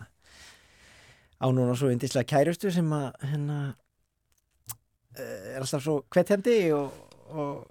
á 1.40 1.46
núna 1.52 1.76
svo 1.76 1.90
indislega 1.92 2.28
kærustu 2.32 2.72
sem 2.72 2.88
að 2.96 3.10
hérna 3.28 3.58
eh, 5.18 5.56
er 5.56 5.60
alltaf 5.60 5.84
svo 5.84 5.98
hvetjandi 6.12 6.56
og, 6.76 6.96
og 7.32 7.66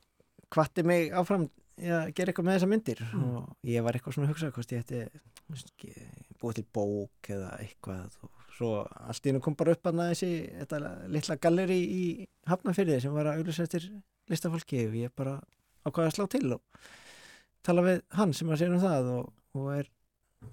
hvatti 0.53 0.85
mig 0.85 1.09
áfram 1.13 1.47
í 1.79 1.91
að 1.93 2.11
gera 2.17 2.31
eitthvað 2.31 2.47
með 2.47 2.57
þessa 2.57 2.69
myndir 2.73 3.03
og 3.19 3.69
ég 3.69 3.85
var 3.85 3.97
eitthvað 3.97 4.15
svona 4.15 4.29
að 4.29 4.33
hugsa 4.33 4.51
hvort 4.55 4.73
ég 4.75 4.83
ætti 4.83 5.93
búið 6.39 6.59
til 6.59 6.65
bók 6.75 7.31
eða 7.33 7.51
eitthvað 7.63 8.17
og 8.25 8.45
svo 8.59 8.71
allt 8.83 9.25
í 9.25 9.31
hennu 9.31 9.43
kom 9.43 9.55
bara 9.59 9.75
upp 9.75 9.89
að 9.89 10.01
þessi 10.11 10.31
litla 11.13 11.37
galleri 11.41 11.79
í 11.79 12.03
Hafnarfyrði 12.49 12.99
sem 13.03 13.15
var 13.15 13.29
að 13.29 13.39
auðvitað 13.39 13.67
eftir 13.67 13.87
listafólki 14.29 14.83
og 14.89 14.97
ég 14.99 15.13
bara 15.15 15.37
ákvaði 15.87 16.09
að 16.09 16.17
slá 16.17 16.27
til 16.33 16.45
og 16.57 16.89
tala 17.65 17.85
við 17.85 18.01
hann 18.17 18.35
sem 18.35 18.51
að 18.51 18.61
segja 18.61 18.75
um 18.75 18.83
það 18.83 19.11
og, 19.15 19.31
og 19.55 19.71
er 19.77 19.89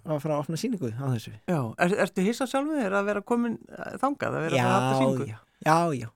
að 0.06 0.20
fara 0.22 0.36
að 0.36 0.42
opna 0.42 0.58
síningu 0.58 0.90
á 0.90 1.06
þessu. 1.14 1.32
Já, 1.46 1.60
er, 1.82 1.94
ertu 2.06 2.24
hissa 2.26 2.46
sjálfur 2.50 2.80
þér 2.80 2.96
að 2.98 3.10
vera 3.10 3.22
komin 3.26 3.58
eh, 3.70 3.94
þangað, 4.02 4.38
að 4.38 4.46
vera 4.46 4.62
að 4.62 4.72
halda 4.74 4.96
sýningu? 5.00 5.26
já, 5.30 5.38
já, 5.66 5.76
já 6.00 6.08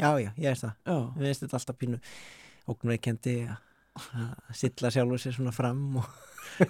já, 0.00 0.08
já, 0.18 0.30
ég 0.36 0.48
er 0.50 0.58
það. 0.58 0.72
Já, 0.84 0.96
við 1.18 1.28
veist 1.28 1.44
þetta 1.44 1.58
alltaf 1.60 1.78
pínu 1.80 2.00
ógnveikendi 2.72 3.36
að 3.44 3.73
silla 4.54 4.90
sjálfur 4.94 5.20
sér 5.22 5.36
svona 5.36 5.52
fram 5.54 5.82
og 6.00 6.08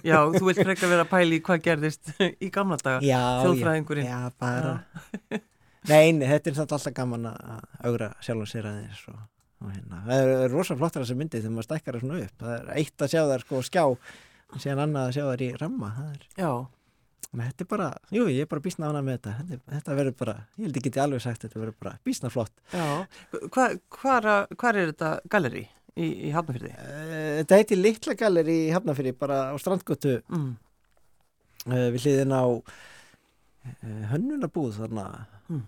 já, 0.05 0.17
þú 0.33 0.43
vilt 0.47 0.61
frekka 0.63 0.89
vera 0.89 1.05
að 1.05 1.11
pæli 1.13 1.39
hvað 1.45 1.63
gerðist 1.65 2.11
í 2.21 2.49
gamla 2.53 2.77
daga. 2.81 3.01
já, 3.05 3.21
Þjóðfræðingurinn. 3.43 4.05
já, 4.09 4.17
já, 4.25 4.31
bara 4.41 4.75
nei, 5.91 6.11
nei, 6.17 6.27
þetta 6.29 6.51
er 6.53 6.61
alltaf 6.65 6.93
gaman 6.97 7.27
að 7.31 7.65
augra 7.89 8.11
sjálfur 8.25 8.49
sér 8.49 8.69
aðeins 8.71 9.03
og, 9.11 9.17
og 9.65 9.73
hérna, 9.73 10.03
það 10.07 10.31
er 10.45 10.53
rosa 10.53 10.77
flottar 10.79 11.05
þessi 11.05 11.17
myndi 11.19 11.41
þegar 11.41 11.55
maður 11.57 11.67
stækkar 11.69 11.97
það 11.99 12.05
svona 12.05 12.21
upp. 12.25 12.37
Það 12.45 12.55
er 12.59 12.71
eitt 12.79 13.05
að 13.05 13.11
sjá 13.13 13.21
þær 13.33 13.45
sko 13.45 13.61
skjá 13.69 13.83
og 13.89 14.57
síðan 14.61 14.81
annað 14.85 15.09
að 15.09 15.13
sjá 15.17 15.23
þær 15.31 15.43
í 15.45 15.51
ramma. 15.61 15.91
Það 15.99 16.09
er, 16.15 16.25
Já, 16.39 16.49
menn 17.35 17.49
þetta 17.51 17.65
er 17.65 17.69
bara, 17.75 17.87
jú, 18.15 18.25
ég 18.31 18.45
er 18.45 18.51
bara 18.51 18.63
bísna 18.65 18.89
ánað 18.91 19.07
með 19.09 19.17
þetta. 19.19 19.35
Þetta, 19.51 19.71
þetta 19.75 19.95
verður 19.99 20.17
bara, 20.21 20.35
ég 20.55 20.67
held 20.67 20.77
ekki 20.79 20.89
geti 20.89 21.01
alveg 21.05 21.23
sagt 21.25 21.45
þetta 21.45 21.61
verður 21.63 21.77
bara 21.83 21.95
bísna 22.07 22.31
flott. 22.33 22.53
Já. 22.71 22.85
Hva, 23.51 23.65
hvar, 23.99 24.27
hvar 24.55 24.79
er 24.81 24.91
þetta 24.93 25.09
galleri 25.33 25.65
í, 25.97 26.07
í 26.27 26.31
Hafnafyrði? 26.35 26.71
Eh, 26.75 27.43
þetta 27.43 27.59
heiti 27.61 27.77
Litla 27.79 28.15
Galleri 28.19 28.55
í 28.67 28.71
Hafnafyrir 28.75 29.15
bara 29.19 29.37
á 29.51 29.55
strandgötu 29.61 30.17
Mm. 30.29 30.55
uh, 31.67 31.87
við 31.95 31.99
hliðin 32.05 32.33
á 32.35 32.43
uh, 32.45 34.03
hönnunabúð 34.13 34.79
þarna 34.81 35.05
Mm. 35.49 35.63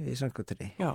í 0.00 0.14
strandgötunni 0.16 0.72
Já. 0.78 0.92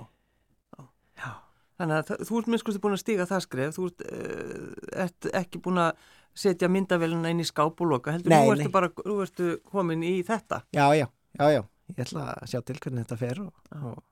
Já. 1.20 1.32
Þannig 1.80 1.96
að 2.12 2.26
þú 2.28 2.38
ert 2.42 2.48
minn 2.52 2.60
skoðið 2.60 2.82
búin 2.84 2.96
að 2.98 3.02
stíga 3.04 3.26
það 3.28 3.44
skref, 3.46 3.76
þú 3.78 3.86
ert, 3.88 4.02
uh, 4.12 5.04
ert 5.06 5.28
ekki 5.40 5.62
búin 5.64 5.80
að 5.80 6.08
setja 6.40 6.68
myndavélina 6.72 7.32
inn 7.32 7.40
í 7.44 7.48
skáp 7.48 7.80
og 7.82 7.88
loka, 7.90 8.12
heldur 8.16 8.30
Nei, 8.32 8.44
nei. 8.46 8.52
ertu 8.60 8.72
bara, 8.72 8.90
nú 9.08 9.16
ertu 9.24 9.58
komin 9.72 10.04
í 10.04 10.20
þetta. 10.28 10.62
já, 10.76 10.86
já, 10.96 11.08
já, 11.40 11.46
já, 11.56 11.62
ég 11.96 12.04
ætla 12.06 12.26
að 12.36 12.48
sjá 12.52 12.60
til 12.68 12.76
hvernig 12.84 13.06
þetta 13.08 13.18
fer 13.20 13.40
og, 13.42 13.54
og 13.80 14.04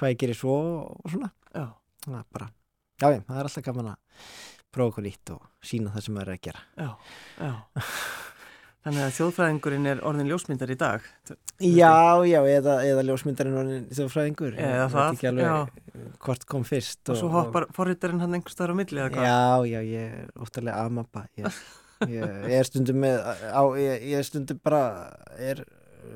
hvað 0.00 0.10
ég 0.14 0.18
gerir 0.24 0.34
svo 0.40 0.56
og 0.96 1.12
svona 1.12 1.30
Já. 1.54 1.66
það 2.04 2.16
er 2.18 2.24
bara, 2.34 2.48
já, 3.00 3.08
já, 3.10 3.20
það 3.26 3.38
er 3.40 3.48
alltaf 3.48 3.66
gaman 3.68 3.92
að 3.94 4.28
prófa 4.74 4.92
okkur 4.92 5.06
nýtt 5.06 5.34
og 5.34 5.42
sína 5.64 5.92
það 5.94 6.06
sem 6.06 6.16
maður 6.18 6.32
er 6.32 6.38
að 6.38 6.44
gera 6.48 6.64
Já, 6.78 6.90
já. 7.38 7.52
Þannig 8.84 9.00
að 9.00 9.14
þjóðfræðingurinn 9.16 9.86
er 9.88 10.00
orðin 10.04 10.28
ljósmyndar 10.28 10.68
í 10.68 10.74
dag. 10.76 11.04
Já, 11.64 12.20
já, 12.28 12.36
eða, 12.52 12.74
eða 12.84 13.04
ljósmyndarinn 13.08 13.56
orðin 13.56 13.86
þjóðfræðingur 13.96 14.58
Eða 14.58 14.74
Ég 14.82 14.92
það, 14.92 15.22
alveg 15.30 16.18
hvort 16.26 16.44
kom 16.50 16.66
fyrst 16.68 17.12
Og 17.14 17.16
svo 17.16 17.30
hoppar 17.32 17.64
forritarinn 17.72 18.20
hann 18.20 18.36
einhver 18.36 18.52
staðar 18.52 18.74
á 18.76 18.80
milli 18.82 19.00
eða 19.00 19.14
hvað? 19.14 19.24
Já, 19.30 19.70
já, 19.72 19.80
ég 19.88 20.18
er 20.18 20.34
óttalega 20.44 20.84
amabba 20.84 21.24
ég, 21.40 21.62
ég, 22.12 22.36
ég 22.50 22.58
er 22.58 22.68
stundum 22.68 23.00
með 23.06 23.16
á, 23.24 23.62
ég, 23.80 24.04
ég 24.10 24.20
er 24.20 24.28
stundum 24.28 24.60
bara 24.68 24.82
er 25.40 25.64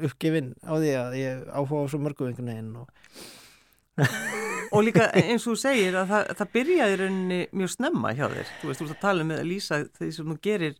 uppgefin 0.04 0.52
á 0.60 0.72
því 0.76 0.92
að 1.00 1.16
ég 1.22 1.48
áhuga 1.48 1.86
á 1.88 1.90
svo 1.94 2.02
mörgum 2.04 2.28
einhvern 2.28 2.52
veginn 2.52 2.74
og 2.82 2.97
Og 4.76 4.82
líka 4.84 5.06
eins 5.16 5.46
og 5.48 5.54
þú 5.54 5.60
segir 5.62 5.94
að 5.96 6.10
það, 6.12 6.26
það 6.38 6.50
byrjaði 6.58 6.96
rauninni 7.00 7.38
mjög 7.56 7.70
snemma 7.72 8.10
hjá 8.18 8.26
þér. 8.28 8.50
Þú 8.60 8.68
veist, 8.68 8.80
þú 8.82 8.86
ert 8.88 8.94
að 8.98 9.04
tala 9.04 9.24
um 9.24 9.30
að 9.32 9.46
lýsa 9.48 9.78
því 9.96 10.08
sem 10.16 10.28
þú 10.28 10.36
gerir 10.44 10.74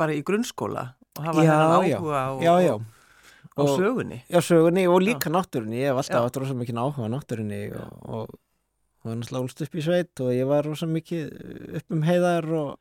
bara 0.00 0.16
í 0.18 0.24
grunnskóla 0.26 0.82
og 1.18 1.22
hafa 1.28 1.44
Já, 1.46 1.50
þennan 1.52 1.86
já. 1.86 1.96
áhuga 2.00 2.18
á, 2.18 2.30
já, 2.42 2.52
já, 2.66 2.74
á 2.74 3.60
Og- 3.62 3.72
sögunni. 3.78 4.18
já, 4.30 4.40
sögunni 4.42 4.84
og 4.90 4.98
líka 5.06 5.30
náttúrunni 5.30 5.78
ég 5.84 5.90
hef 5.90 6.00
alltaf 6.02 6.18
Já. 6.18 6.26
átt 6.26 6.38
rosa 6.42 6.54
mikið 6.58 6.80
áhuga 6.82 7.06
á 7.06 7.12
náttúrunni 7.14 7.60
og, 7.78 7.94
og, 8.10 8.34
og 9.04 9.10
hann 9.10 9.22
slálst 9.26 9.62
upp 9.64 9.74
í 9.74 9.82
sveit 9.86 10.22
og 10.26 10.30
ég 10.34 10.46
var 10.50 10.66
rosa 10.66 10.86
mikið 10.90 11.30
upp 11.80 11.94
um 11.96 12.02
heiðar 12.06 12.46
og 12.50 12.78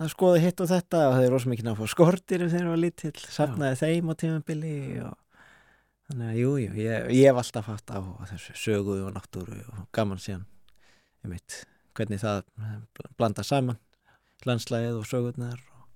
að 0.00 0.12
skoða 0.14 0.42
hitt 0.42 0.60
og 0.64 0.70
þetta 0.70 1.00
og 1.08 1.14
það 1.16 1.26
er 1.26 1.34
rosa 1.34 1.50
mikið 1.52 1.70
á 1.70 1.74
skortir 1.94 2.44
þegar 2.46 2.66
ég 2.66 2.70
var 2.74 2.82
lítill, 2.84 3.16
safnaði 3.30 3.80
þeim 3.82 4.10
á 4.10 4.14
tímabili 4.22 4.76
og 5.06 5.16
þannig 6.10 6.30
að 6.32 6.38
jú, 6.40 6.50
jú, 6.64 6.70
ég, 6.82 7.08
ég 7.14 7.28
hef 7.30 7.38
alltaf 7.40 7.68
áhuga 7.70 8.26
á 8.26 8.30
þessu 8.32 8.56
sögu 8.58 8.96
og 9.06 9.12
náttúru 9.14 9.60
og 9.70 9.84
gaman 9.94 10.18
síðan 10.22 10.44
ég 11.24 11.34
veit, 11.36 11.58
hvernig 11.94 12.20
það 12.22 12.42
blanda 13.20 13.44
saman 13.46 13.78
landslæðið 14.48 14.98
og 15.02 15.06
sögurnar 15.10 15.60
og 15.76 15.86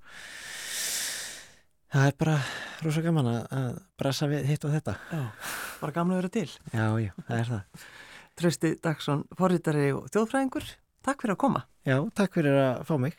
það 1.94 2.08
er 2.10 2.16
bara 2.20 2.36
rosa 2.84 3.02
gaman 3.04 3.28
að, 3.34 3.76
brasa 4.00 4.28
við 4.30 4.48
hitt 4.50 4.64
og 4.68 4.74
þetta 4.74 4.96
Já, 5.12 5.22
bara 5.80 5.94
gamla 5.98 6.16
að 6.16 6.22
vera 6.22 6.32
til. 6.34 6.48
já, 6.74 6.86
já, 7.04 7.12
það 7.28 7.38
er 7.40 7.52
það 7.52 7.84
Trausti 8.34 8.72
Dagsson, 8.82 9.20
forritari 9.38 9.92
og 9.94 10.08
þjóðfræðingur, 10.10 10.64
takk 11.06 11.20
fyrir 11.22 11.36
að 11.36 11.42
koma. 11.44 11.60
já, 11.86 11.96
takk 12.18 12.34
fyrir 12.34 12.56
að 12.58 12.80
fá 12.88 12.94
mig 12.98 13.14